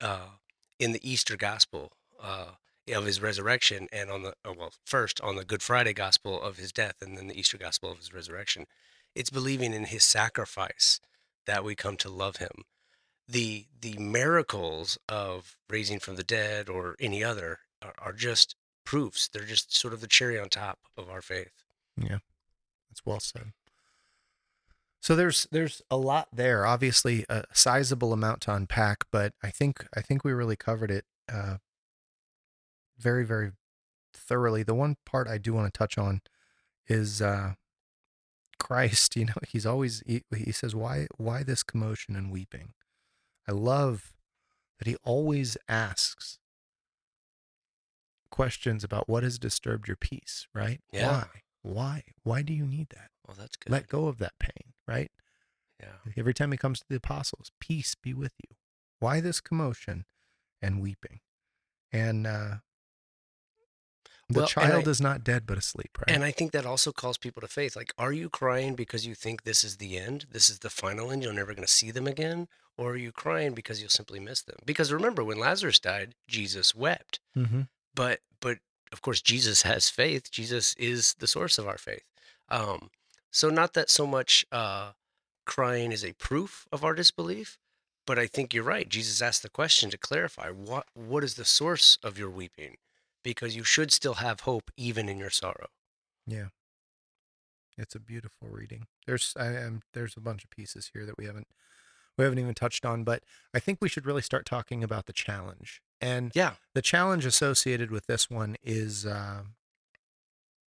uh, 0.00 0.36
in 0.78 0.92
the 0.92 1.08
Easter 1.08 1.36
Gospel 1.36 1.92
uh, 2.22 2.52
of 2.94 3.04
His 3.04 3.20
resurrection, 3.20 3.86
and 3.92 4.10
on 4.10 4.22
the 4.22 4.34
oh, 4.44 4.54
well, 4.58 4.72
first 4.84 5.20
on 5.20 5.36
the 5.36 5.44
Good 5.44 5.62
Friday 5.62 5.92
Gospel 5.92 6.40
of 6.40 6.56
His 6.56 6.72
death, 6.72 6.96
and 7.02 7.18
then 7.18 7.28
the 7.28 7.38
Easter 7.38 7.58
Gospel 7.58 7.90
of 7.90 7.98
His 7.98 8.14
resurrection. 8.14 8.66
It's 9.14 9.30
believing 9.30 9.74
in 9.74 9.84
His 9.84 10.04
sacrifice 10.04 11.00
that 11.46 11.64
we 11.64 11.74
come 11.74 11.96
to 11.98 12.08
love 12.08 12.36
Him 12.36 12.64
the 13.30 13.66
the 13.80 13.96
miracles 13.96 14.98
of 15.08 15.56
raising 15.68 15.98
from 15.98 16.16
the 16.16 16.24
dead 16.24 16.68
or 16.68 16.96
any 17.00 17.22
other 17.22 17.60
are, 17.82 17.94
are 17.98 18.12
just 18.12 18.56
proofs. 18.84 19.28
They're 19.28 19.44
just 19.44 19.76
sort 19.76 19.94
of 19.94 20.00
the 20.00 20.06
cherry 20.06 20.38
on 20.38 20.48
top 20.48 20.78
of 20.96 21.08
our 21.08 21.22
faith. 21.22 21.52
Yeah, 21.96 22.18
that's 22.88 23.04
well 23.04 23.20
said. 23.20 23.52
So 25.00 25.16
there's 25.16 25.46
there's 25.50 25.80
a 25.90 25.96
lot 25.96 26.28
there. 26.32 26.66
Obviously, 26.66 27.24
a 27.28 27.44
sizable 27.52 28.12
amount 28.12 28.42
to 28.42 28.54
unpack, 28.54 29.04
but 29.10 29.32
I 29.42 29.50
think 29.50 29.86
I 29.96 30.02
think 30.02 30.24
we 30.24 30.32
really 30.32 30.56
covered 30.56 30.90
it 30.90 31.04
uh, 31.32 31.56
very 32.98 33.24
very 33.24 33.52
thoroughly. 34.12 34.62
The 34.62 34.74
one 34.74 34.96
part 35.06 35.28
I 35.28 35.38
do 35.38 35.54
want 35.54 35.72
to 35.72 35.78
touch 35.78 35.96
on 35.96 36.20
is 36.86 37.22
uh, 37.22 37.54
Christ. 38.58 39.16
You 39.20 39.26
know, 39.26 39.34
he's 39.48 39.66
always 39.66 40.02
he, 40.04 40.22
he 40.36 40.52
says, 40.52 40.74
"Why 40.74 41.06
why 41.16 41.44
this 41.44 41.62
commotion 41.62 42.16
and 42.16 42.30
weeping?" 42.30 42.74
I 43.50 43.52
love 43.52 44.12
that 44.78 44.86
he 44.86 44.94
always 45.02 45.56
asks 45.68 46.38
questions 48.30 48.84
about 48.84 49.08
what 49.08 49.24
has 49.24 49.40
disturbed 49.40 49.88
your 49.88 49.96
peace. 49.96 50.46
Right? 50.54 50.80
Yeah. 50.92 51.08
Why? 51.08 51.26
Why? 51.62 52.02
Why 52.22 52.42
do 52.42 52.52
you 52.52 52.64
need 52.64 52.90
that? 52.90 53.10
Well, 53.26 53.36
that's 53.36 53.56
good. 53.56 53.72
Let 53.72 53.88
go 53.88 54.06
of 54.06 54.18
that 54.18 54.34
pain, 54.38 54.72
right? 54.86 55.10
yeah. 55.80 56.12
Every 56.16 56.32
time 56.32 56.52
he 56.52 56.58
comes 56.58 56.78
to 56.78 56.84
the 56.88 56.96
apostles, 56.96 57.50
peace 57.60 57.96
be 58.00 58.14
with 58.14 58.34
you. 58.48 58.54
Why 59.00 59.20
this 59.20 59.40
commotion 59.40 60.04
and 60.62 60.80
weeping? 60.80 61.18
And 61.90 62.26
uh, 62.26 62.56
the 64.32 64.40
Well, 64.40 64.48
child 64.48 64.86
I- 64.86 64.90
is 64.90 65.00
not 65.00 65.24
dead 65.24 65.46
but 65.46 65.58
asleep, 65.58 65.98
right? 65.98 66.10
And 66.14 66.24
I 66.24 66.30
think 66.32 66.52
that 66.52 66.66
also 66.66 66.92
calls 66.92 67.18
people 67.18 67.40
to 67.42 67.48
faith. 67.48 67.76
Like, 67.76 67.92
are 67.98 68.12
you 68.12 68.28
crying 68.28 68.74
because 68.74 69.06
you 69.06 69.14
think 69.14 69.42
this 69.42 69.64
is 69.64 69.76
the 69.78 69.96
end? 69.98 70.26
This 70.30 70.48
is 70.48 70.60
the 70.60 70.70
final 70.70 71.10
end. 71.10 71.22
You're 71.22 71.32
never 71.32 71.54
going 71.54 71.66
to 71.66 71.72
see 71.72 71.90
them 71.90 72.06
again? 72.06 72.48
Or 72.76 72.92
are 72.92 72.96
you 72.96 73.12
crying 73.12 73.52
because 73.52 73.80
you'll 73.80 73.90
simply 73.90 74.20
miss 74.20 74.40
them? 74.42 74.56
Because 74.64 74.92
remember, 74.92 75.22
when 75.22 75.38
Lazarus 75.38 75.78
died, 75.78 76.14
Jesus 76.28 76.74
wept. 76.74 77.20
mm-hmm. 77.36 77.62
But 77.94 78.20
but 78.40 78.58
of 78.92 79.02
course, 79.02 79.20
Jesus 79.20 79.62
has 79.62 79.90
faith. 79.90 80.30
Jesus 80.30 80.74
is 80.78 81.14
the 81.14 81.26
source 81.26 81.58
of 81.58 81.66
our 81.68 81.76
faith. 81.78 82.04
Um, 82.48 82.90
so 83.30 83.50
not 83.50 83.74
that 83.74 83.90
so 83.90 84.06
much 84.06 84.46
uh, 84.50 84.92
crying 85.44 85.92
is 85.92 86.04
a 86.04 86.12
proof 86.14 86.66
of 86.72 86.82
our 86.84 86.94
disbelief, 86.94 87.58
but 88.06 88.18
I 88.18 88.26
think 88.26 88.54
you're 88.54 88.64
right. 88.64 88.88
Jesus 88.88 89.20
asked 89.20 89.42
the 89.42 89.50
question 89.50 89.90
to 89.90 89.98
clarify 89.98 90.48
what 90.50 90.86
what 90.94 91.22
is 91.24 91.34
the 91.34 91.44
source 91.44 91.98
of 92.02 92.18
your 92.18 92.30
weeping, 92.30 92.76
because 93.22 93.56
you 93.56 93.64
should 93.64 93.92
still 93.92 94.14
have 94.14 94.40
hope 94.40 94.70
even 94.76 95.08
in 95.08 95.18
your 95.18 95.30
sorrow. 95.30 95.68
Yeah. 96.26 96.48
It's 97.78 97.94
a 97.94 98.00
beautiful 98.00 98.48
reading. 98.48 98.86
There's 99.06 99.34
I 99.38 99.46
am 99.46 99.82
there's 99.94 100.16
a 100.16 100.20
bunch 100.20 100.44
of 100.44 100.50
pieces 100.50 100.90
here 100.92 101.06
that 101.06 101.16
we 101.16 101.24
haven't 101.26 101.48
we 102.18 102.24
haven't 102.24 102.38
even 102.38 102.54
touched 102.54 102.84
on, 102.84 103.04
but 103.04 103.22
I 103.54 103.60
think 103.60 103.78
we 103.80 103.88
should 103.88 104.04
really 104.06 104.22
start 104.22 104.44
talking 104.44 104.84
about 104.84 105.06
the 105.06 105.12
challenge. 105.12 105.80
And 106.00 106.32
Yeah. 106.34 106.56
the 106.74 106.82
challenge 106.82 107.24
associated 107.24 107.90
with 107.90 108.06
this 108.06 108.28
one 108.28 108.56
is 108.62 109.06
uh, 109.06 109.44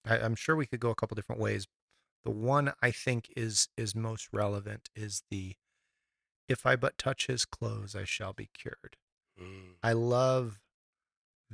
I, 0.05 0.19
I'm 0.19 0.35
sure 0.35 0.55
we 0.55 0.65
could 0.65 0.79
go 0.79 0.89
a 0.91 0.95
couple 0.95 1.15
different 1.15 1.41
ways. 1.41 1.67
The 2.23 2.31
one 2.31 2.73
I 2.81 2.91
think 2.91 3.31
is 3.35 3.69
is 3.77 3.95
most 3.95 4.29
relevant 4.33 4.89
is 4.95 5.23
the 5.29 5.55
if 6.47 6.65
I 6.65 6.75
but 6.75 6.97
touch 6.97 7.27
his 7.27 7.45
clothes, 7.45 7.95
I 7.95 8.03
shall 8.03 8.33
be 8.33 8.49
cured. 8.53 8.97
Mm, 9.39 9.75
I 9.83 9.93
love 9.93 10.61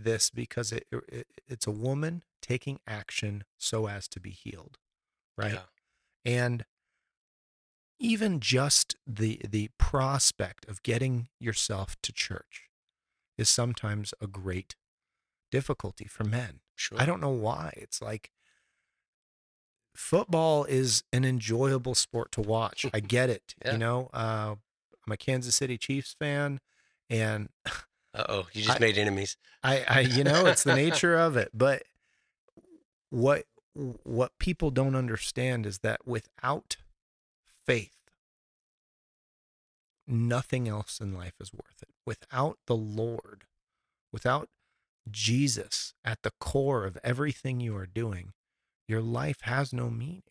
this 0.04 0.30
because 0.30 0.72
it, 0.72 0.86
it 0.92 1.28
it's 1.48 1.68
a 1.68 1.72
woman 1.72 2.24
taking 2.42 2.80
action 2.88 3.44
so 3.58 3.88
as 3.88 4.08
to 4.10 4.20
be 4.20 4.32
healed, 4.32 4.78
right? 5.38 5.54
Yeah. 5.54 5.62
And 6.26 6.66
even 8.00 8.40
just 8.40 8.96
the 9.06 9.40
the 9.48 9.70
prospect 9.78 10.68
of 10.68 10.84
getting 10.84 11.30
yourself 11.40 11.96
to 12.04 12.12
church 12.12 12.70
is 13.38 13.50
sometimes 13.50 14.14
a 14.20 14.28
great 14.28 14.76
difficulty 15.52 16.06
for 16.06 16.24
men. 16.24 16.62
Sure. 16.76 17.00
I 17.00 17.06
don't 17.06 17.22
know 17.22 17.30
why. 17.30 17.74
It's 17.78 18.02
like 18.02 18.32
football 19.96 20.64
is 20.66 21.04
an 21.14 21.26
enjoyable 21.26 21.96
sport 21.96 22.32
to 22.34 22.42
watch. 22.42 22.86
I 22.94 23.00
get 23.02 23.30
it. 23.30 23.56
Yeah. 23.64 23.74
You 23.74 23.78
know, 23.78 24.10
uh, 24.14 24.56
I'm 25.06 25.14
a 25.14 25.18
Kansas 25.18 25.56
City 25.56 25.78
Chiefs 25.78 26.16
fan, 26.18 26.60
and 27.10 27.50
Uh 28.13 28.26
oh, 28.28 28.47
you 28.54 28.63
just 28.63 28.78
I- 28.78 28.80
made 28.80 28.97
enemies. 28.97 29.38
I, 29.63 29.86
I 29.88 30.00
you 30.02 30.24
know 30.24 30.45
it's 30.47 30.63
the 30.63 30.76
nature 30.76 31.15
of 31.15 31.38
it 31.38 31.50
but 31.54 31.84
what 33.10 33.45
what 33.74 34.38
people 34.39 34.71
don't 34.71 34.95
understand 34.95 35.65
is 35.65 35.80
that 35.80 36.06
without 36.06 36.78
faith 37.65 37.95
nothing 40.08 40.67
else 40.67 41.00
in 41.00 41.13
life 41.13 41.36
is 41.39 41.54
worth 41.54 41.82
it. 41.82 41.89
Without 42.06 42.58
the 42.67 42.76
lord 42.76 43.45
without 44.12 44.50
jesus 45.10 45.93
at 46.04 46.21
the 46.24 46.32
core 46.39 46.86
of 46.86 46.97
everything 47.04 47.60
you 47.60 47.76
are 47.76 47.86
doing 47.86 48.34
your 48.88 49.02
life 49.02 49.41
has 49.41 49.71
no 49.71 49.89
meaning. 49.89 50.24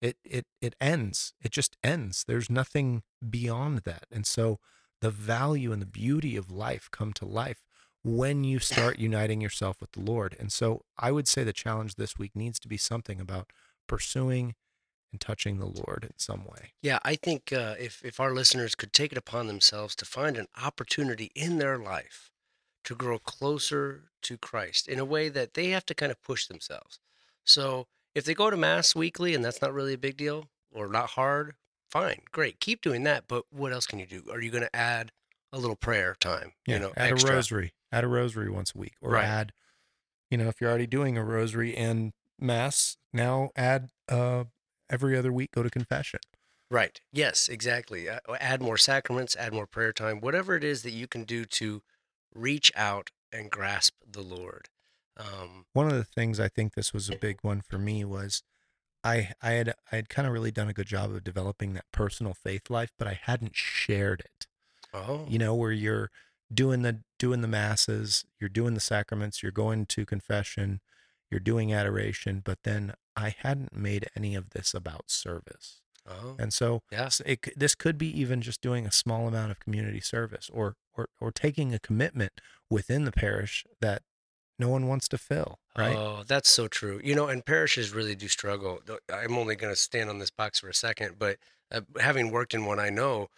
It 0.00 0.16
it 0.24 0.46
it 0.60 0.74
ends 0.80 1.34
it 1.40 1.52
just 1.52 1.76
ends. 1.84 2.24
There's 2.26 2.50
nothing 2.50 3.02
beyond 3.28 3.80
that 3.84 4.06
and 4.10 4.26
so 4.26 4.58
the 5.02 5.10
value 5.10 5.72
and 5.72 5.82
the 5.82 5.86
beauty 5.86 6.36
of 6.36 6.50
life 6.50 6.88
come 6.90 7.12
to 7.12 7.26
life 7.26 7.64
when 8.04 8.44
you 8.44 8.60
start 8.60 8.98
uniting 9.00 9.40
yourself 9.40 9.80
with 9.80 9.92
the 9.92 10.00
Lord. 10.00 10.36
And 10.38 10.50
so 10.50 10.84
I 10.96 11.10
would 11.10 11.26
say 11.26 11.42
the 11.42 11.52
challenge 11.52 11.96
this 11.96 12.16
week 12.16 12.36
needs 12.36 12.60
to 12.60 12.68
be 12.68 12.76
something 12.76 13.20
about 13.20 13.52
pursuing 13.88 14.54
and 15.10 15.20
touching 15.20 15.58
the 15.58 15.66
Lord 15.66 16.04
in 16.04 16.18
some 16.18 16.44
way. 16.44 16.72
Yeah, 16.80 17.00
I 17.04 17.16
think 17.16 17.52
uh, 17.52 17.74
if 17.78 18.02
if 18.04 18.20
our 18.20 18.32
listeners 18.32 18.76
could 18.76 18.92
take 18.92 19.12
it 19.12 19.18
upon 19.18 19.48
themselves 19.48 19.94
to 19.96 20.04
find 20.04 20.38
an 20.38 20.46
opportunity 20.62 21.32
in 21.34 21.58
their 21.58 21.78
life 21.78 22.30
to 22.84 22.94
grow 22.94 23.18
closer 23.18 24.04
to 24.22 24.38
Christ 24.38 24.88
in 24.88 25.00
a 25.00 25.04
way 25.04 25.28
that 25.28 25.54
they 25.54 25.70
have 25.70 25.84
to 25.86 25.94
kind 25.94 26.12
of 26.12 26.22
push 26.22 26.46
themselves. 26.46 27.00
So 27.44 27.88
if 28.14 28.24
they 28.24 28.34
go 28.34 28.50
to 28.50 28.56
mass 28.56 28.94
weekly 28.94 29.34
and 29.34 29.44
that's 29.44 29.60
not 29.60 29.74
really 29.74 29.94
a 29.94 29.98
big 29.98 30.16
deal 30.16 30.48
or 30.70 30.88
not 30.88 31.10
hard, 31.10 31.54
fine, 31.92 32.22
great, 32.32 32.60
keep 32.60 32.80
doing 32.82 33.04
that. 33.04 33.24
But 33.28 33.44
what 33.50 33.72
else 33.72 33.86
can 33.86 33.98
you 34.00 34.06
do? 34.06 34.24
Are 34.30 34.40
you 34.40 34.50
going 34.50 34.64
to 34.64 34.76
add 34.76 35.12
a 35.52 35.58
little 35.58 35.76
prayer 35.76 36.14
time? 36.18 36.52
you 36.66 36.78
know, 36.78 36.92
add 36.96 37.10
extra? 37.10 37.30
a 37.30 37.36
rosary, 37.36 37.74
add 37.92 38.04
a 38.04 38.08
rosary 38.08 38.50
once 38.50 38.74
a 38.74 38.78
week, 38.78 38.94
or 39.02 39.12
Right. 39.12 39.24
add, 39.24 39.52
you 40.30 40.38
know, 40.38 40.48
if 40.48 40.60
you're 40.60 40.70
already 40.70 40.86
doing 40.86 41.18
a 41.18 41.24
rosary 41.24 41.76
and 41.76 42.12
mass, 42.38 42.96
now 43.12 43.50
add 43.56 43.90
uh, 44.08 44.44
every 44.90 45.16
other 45.16 45.32
week 45.32 45.52
go 45.52 45.62
to 45.62 45.70
confession. 45.70 46.20
Right. 46.70 47.00
Yes, 47.12 47.48
exactly. 47.48 48.08
Uh, 48.08 48.20
add 48.40 48.62
more 48.62 48.78
sacraments, 48.78 49.36
add 49.36 49.52
more 49.52 49.66
prayer 49.66 49.92
time, 49.92 50.20
whatever 50.20 50.56
it 50.56 50.64
is 50.64 50.82
that 50.84 50.92
you 50.92 51.06
can 51.06 51.24
do 51.24 51.44
to 51.44 51.82
reach 52.34 52.72
out 52.74 53.10
and 53.30 53.50
grasp 53.50 53.94
the 54.06 54.22
Lord. 54.22 54.68
Um, 55.18 55.66
One 55.74 55.86
of 55.88 55.92
the 55.94 56.04
things 56.04 56.40
I 56.40 56.48
think 56.48 56.74
this 56.74 56.94
was 56.94 57.10
a 57.10 57.16
big 57.16 57.38
one 57.42 57.60
for 57.60 57.78
me 57.78 58.04
was 58.04 58.42
I 59.04 59.32
I 59.42 59.52
had 59.52 59.74
I 59.90 59.96
had 59.96 60.08
kind 60.08 60.26
of 60.26 60.32
really 60.34 60.50
done 60.50 60.68
a 60.68 60.72
good 60.72 60.86
job 60.86 61.10
of 61.12 61.24
developing 61.24 61.74
that 61.74 61.84
personal 61.92 62.34
faith 62.34 62.70
life, 62.70 62.92
but 62.98 63.08
I 63.08 63.18
hadn't 63.20 63.56
shared 63.56 64.20
it. 64.20 64.46
oh, 64.94 65.26
you 65.28 65.38
know 65.38 65.54
where 65.54 65.72
you're 65.72 66.10
doing 66.52 66.82
the 66.82 67.00
doing 67.18 67.40
the 67.40 67.48
masses 67.48 68.24
you're 68.38 68.48
doing 68.50 68.74
the 68.74 68.80
sacraments 68.80 69.42
you're 69.42 69.52
going 69.52 69.86
to 69.86 70.04
confession 70.04 70.80
you're 71.30 71.40
doing 71.40 71.72
adoration 71.72 72.42
but 72.44 72.58
then 72.64 72.92
i 73.16 73.34
hadn't 73.38 73.74
made 73.74 74.06
any 74.16 74.34
of 74.34 74.50
this 74.50 74.74
about 74.74 75.10
service. 75.10 75.80
Oh, 76.06 76.34
and 76.38 76.52
so 76.52 76.82
yeah, 76.90 77.08
it, 77.24 77.56
this 77.56 77.74
could 77.76 77.96
be 77.96 78.08
even 78.20 78.42
just 78.42 78.60
doing 78.60 78.86
a 78.86 78.92
small 78.92 79.28
amount 79.28 79.52
of 79.52 79.60
community 79.60 80.00
service 80.00 80.50
or 80.52 80.74
or 80.96 81.08
or 81.20 81.30
taking 81.30 81.72
a 81.72 81.78
commitment 81.78 82.32
within 82.68 83.04
the 83.04 83.12
parish 83.12 83.64
that 83.80 84.02
no 84.58 84.68
one 84.68 84.86
wants 84.86 85.08
to 85.08 85.18
fill 85.18 85.58
right 85.76 85.96
Oh, 85.96 86.22
that's 86.26 86.50
so 86.50 86.68
true. 86.68 87.00
You 87.02 87.14
know, 87.14 87.26
and 87.28 87.44
parishes 87.44 87.92
really 87.94 88.14
do 88.14 88.28
struggle. 88.28 88.80
I'm 89.12 89.36
only 89.38 89.56
going 89.56 89.72
to 89.72 89.80
stand 89.80 90.10
on 90.10 90.18
this 90.18 90.30
box 90.30 90.60
for 90.60 90.68
a 90.68 90.74
second, 90.74 91.16
but 91.18 91.38
uh, 91.70 91.80
having 92.00 92.30
worked 92.30 92.52
in 92.54 92.64
one, 92.66 92.78
I 92.78 92.90
know 92.90 93.28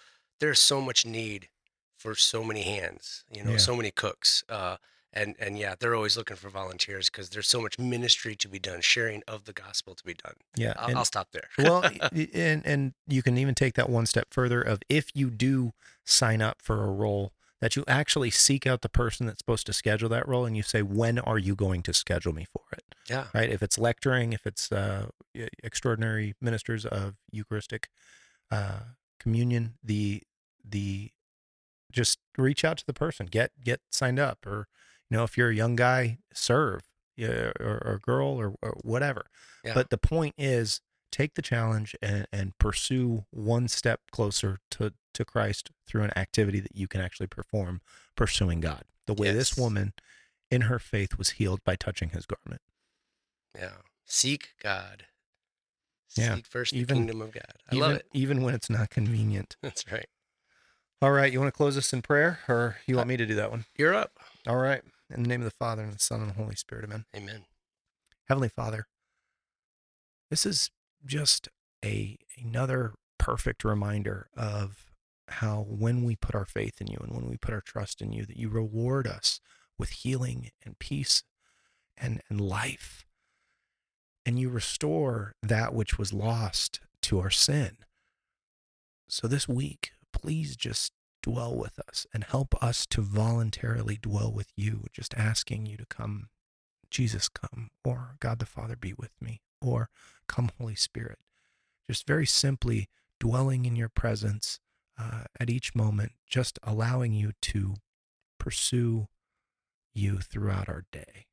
there's 0.40 0.59
so 0.61 0.81
much 0.81 1.07
need 1.07 1.48
for 1.96 2.14
so 2.14 2.42
many 2.44 2.62
hands. 2.62 3.24
You 3.33 3.44
know, 3.44 3.53
Yeah. 3.53 3.57
so 3.59 3.77
many 3.77 3.90
cooks. 3.92 4.42
Uh, 4.48 4.77
and 5.16 5.37
and 5.38 5.57
yeah, 5.57 5.77
they're 5.79 5.94
always 5.94 6.16
looking 6.16 6.37
for 6.37 6.48
volunteers 6.50 7.09
because 7.09 7.31
there's 7.31 7.46
so 7.48 7.61
much 7.61 7.79
ministry 7.79 8.35
to 8.35 8.48
be 8.48 8.59
done, 8.59 8.81
sharing 8.81 9.22
of 9.29 9.44
the 9.44 9.53
gospel 9.53 9.94
to 9.94 10.03
be 10.05 10.14
done. 10.14 10.35
yeah 10.57 10.72
I'll, 10.77 10.88
and- 10.88 10.98
I'll 10.98 11.05
stop 11.05 11.29
there. 11.31 11.48
well 11.57 11.85
and 12.35 12.66
and 12.66 12.94
you 13.07 13.22
can 13.22 13.38
even 13.38 13.55
take 13.55 13.74
that 13.74 13.88
one 13.88 14.07
step 14.07 14.27
further 14.33 14.61
of 14.61 14.81
if 14.88 15.11
you 15.14 15.31
do 15.31 15.72
sign 16.05 16.42
up 16.42 16.61
for 16.61 16.83
a 16.83 16.90
role 16.90 17.33
that 17.64 17.77
you 17.77 17.85
actually 17.88 18.29
seek 18.29 18.66
out 18.66 18.83
the 18.83 18.90
person 18.90 19.24
that's 19.24 19.38
supposed 19.38 19.64
to 19.64 19.72
schedule 19.72 20.11
that 20.11 20.29
role 20.29 20.44
and 20.44 20.55
you 20.55 20.62
say 20.62 20.83
when 20.83 21.18
are 21.18 21.38
you 21.38 21.55
going 21.55 21.83
to 21.83 21.94
schedule 21.94 22.35
me 22.35 22.44
for 22.53 22.61
it? 22.74 22.85
Yeah, 23.09 23.29
right? 23.33 23.48
If 23.48 23.62
it's 23.62 23.79
lecturing 23.79 24.35
if 24.35 24.46
it's 24.46 24.70
uh, 24.70 25.07
extraordinary 25.62 26.35
ministers 26.42 26.85
of 26.85 27.14
eucharistic 27.33 27.88
uh, 28.50 28.81
communion 29.18 29.79
the 29.83 30.22
the 30.62 31.11
just 31.90 32.18
reach 32.37 32.66
out 32.66 32.77
to 32.77 32.87
the 32.87 32.92
person 32.92 33.24
get 33.24 33.53
get 33.64 33.81
signed 33.90 34.18
up 34.18 34.44
or 34.44 34.68
you 35.09 35.16
know 35.16 35.24
if 35.24 35.38
you're 35.38 35.48
a 35.48 35.55
young 35.55 35.74
guy 35.74 36.18
serve 36.35 36.83
yeah, 37.16 37.53
or, 37.59 37.81
or 37.83 38.00
girl 38.03 38.29
or, 38.29 38.57
or 38.61 38.77
whatever. 38.83 39.24
Yeah. 39.64 39.72
but 39.72 39.88
the 39.88 39.96
point 39.96 40.35
is 40.37 40.83
take 41.14 41.35
the 41.35 41.42
challenge 41.42 41.94
and, 42.03 42.27
and 42.33 42.59
pursue 42.59 43.24
one 43.31 43.68
step 43.68 44.00
closer 44.11 44.59
to 44.72 44.92
to 45.14 45.24
christ 45.24 45.70
through 45.87 46.03
an 46.03 46.11
activity 46.18 46.59
that 46.59 46.74
you 46.74 46.88
can 46.88 47.00
actually 47.00 47.29
perform 47.29 47.81
pursuing 48.16 48.61
god 48.61 48.83
the 49.07 49.14
way 49.14 49.31
this 49.31 49.57
woman 49.57 49.92
in 50.50 50.62
her 50.62 50.81
faith 50.81 51.16
was 51.16 51.31
healed 51.31 51.62
by 51.64 51.77
touching 51.77 52.09
his 52.11 52.27
garment 52.27 52.61
yeah. 53.57 53.77
Seek 54.05 54.48
God. 54.61 55.07
Yeah, 56.16 56.38
first 56.50 56.72
the 56.72 56.81
even- 56.81 56.96
kingdom 56.96 57.22
of 57.22 57.31
God. 57.33 57.55
I 57.70 57.77
even 57.77 57.88
love 57.88 57.96
it. 57.98 58.07
even 58.12 58.42
when 58.42 58.55
it's 58.55 58.68
not 58.68 58.90
convenient 58.90 59.57
That's 59.62 59.85
right. 59.92 60.07
all 61.00 61.12
right 61.12 61.33
you 61.33 61.38
want 61.40 61.53
to 61.55 61.57
close 61.57 61.77
us 61.79 61.92
in 61.92 62.03
prayer 62.03 62.40
or 62.48 62.77
you 62.87 62.96
Uh, 62.96 62.98
want 62.98 63.09
me 63.09 63.16
to 63.16 63.27
do 63.27 63.37
that 63.37 63.50
one 63.53 63.64
You're 63.79 63.94
up. 63.94 64.18
all 64.48 64.57
right 64.57 64.83
in 65.14 65.22
the 65.22 65.29
name 65.29 65.40
of 65.40 65.44
the 65.44 65.50
father 65.59 65.83
and 65.83 65.92
the 65.94 65.98
son 66.00 66.20
and 66.22 66.31
the 66.31 66.35
holy 66.35 66.57
spirit 66.57 66.85
amen 66.85 67.05
Amen. 67.16 67.44
Heavenly 68.29 68.48
Father, 68.48 68.87
this 70.31 70.44
is 70.46 70.70
just 71.04 71.48
a 71.84 72.16
another 72.42 72.94
perfect 73.18 73.64
reminder 73.64 74.28
of 74.36 74.86
how 75.28 75.64
when 75.68 76.04
we 76.04 76.16
put 76.16 76.34
our 76.34 76.44
faith 76.44 76.80
in 76.80 76.86
you 76.86 76.98
and 77.02 77.14
when 77.14 77.28
we 77.28 77.36
put 77.36 77.54
our 77.54 77.62
trust 77.62 78.02
in 78.02 78.12
you 78.12 78.24
that 78.26 78.36
you 78.36 78.48
reward 78.48 79.06
us 79.06 79.40
with 79.78 79.90
healing 79.90 80.50
and 80.64 80.78
peace 80.78 81.22
and 81.96 82.20
and 82.28 82.40
life. 82.40 83.04
And 84.26 84.38
you 84.38 84.48
restore 84.48 85.34
that 85.42 85.74
which 85.74 85.98
was 85.98 86.12
lost 86.12 86.80
to 87.02 87.20
our 87.20 87.30
sin. 87.30 87.76
So 89.06 89.28
this 89.28 89.46
week, 89.46 89.92
please 90.12 90.56
just 90.56 90.92
dwell 91.22 91.54
with 91.54 91.78
us 91.78 92.06
and 92.14 92.24
help 92.24 92.54
us 92.62 92.86
to 92.86 93.02
voluntarily 93.02 93.98
dwell 94.00 94.32
with 94.32 94.48
you, 94.56 94.84
just 94.92 95.14
asking 95.14 95.66
you 95.66 95.76
to 95.76 95.86
come. 95.86 96.28
Jesus, 96.90 97.28
come, 97.28 97.70
or 97.84 98.16
God 98.20 98.38
the 98.38 98.46
Father 98.46 98.76
be 98.76 98.94
with 98.94 99.10
me, 99.20 99.42
or 99.64 99.88
come, 100.29 100.50
Holy 100.61 100.74
Spirit. 100.74 101.18
Just 101.88 102.07
very 102.07 102.27
simply 102.27 102.88
dwelling 103.20 103.64
in 103.64 103.77
your 103.77 103.88
presence 103.88 104.61
uh, 104.98 105.24
at 105.40 105.50
each 105.50 105.74
moment, 105.74 106.12
just 106.29 106.59
allowing 106.62 107.12
you 107.12 107.33
to 107.42 107.74
pursue 108.38 109.09
you 109.94 110.18
throughout 110.18 110.68
our 110.68 110.85
day. 110.92 111.27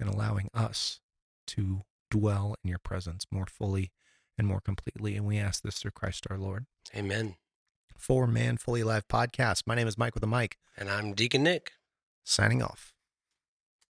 and 0.00 0.08
allowing 0.08 0.48
us 0.52 1.00
to 1.46 1.82
dwell 2.10 2.54
in 2.64 2.68
your 2.68 2.78
presence 2.80 3.26
more 3.30 3.46
fully 3.46 3.92
and 4.36 4.46
more 4.48 4.60
completely. 4.60 5.16
And 5.16 5.24
we 5.26 5.38
ask 5.38 5.62
this 5.62 5.78
through 5.78 5.92
Christ 5.92 6.26
our 6.30 6.36
Lord. 6.38 6.66
Amen. 6.94 7.36
For 7.96 8.26
Man 8.26 8.56
Fully 8.56 8.80
Alive 8.80 9.06
podcast, 9.08 9.62
my 9.66 9.74
name 9.76 9.86
is 9.86 9.96
Mike 9.96 10.14
with 10.14 10.24
a 10.24 10.26
mic, 10.26 10.58
And 10.76 10.90
I'm 10.90 11.12
Deacon 11.14 11.44
Nick. 11.44 11.72
signing 12.24 12.62
off. 12.62 12.93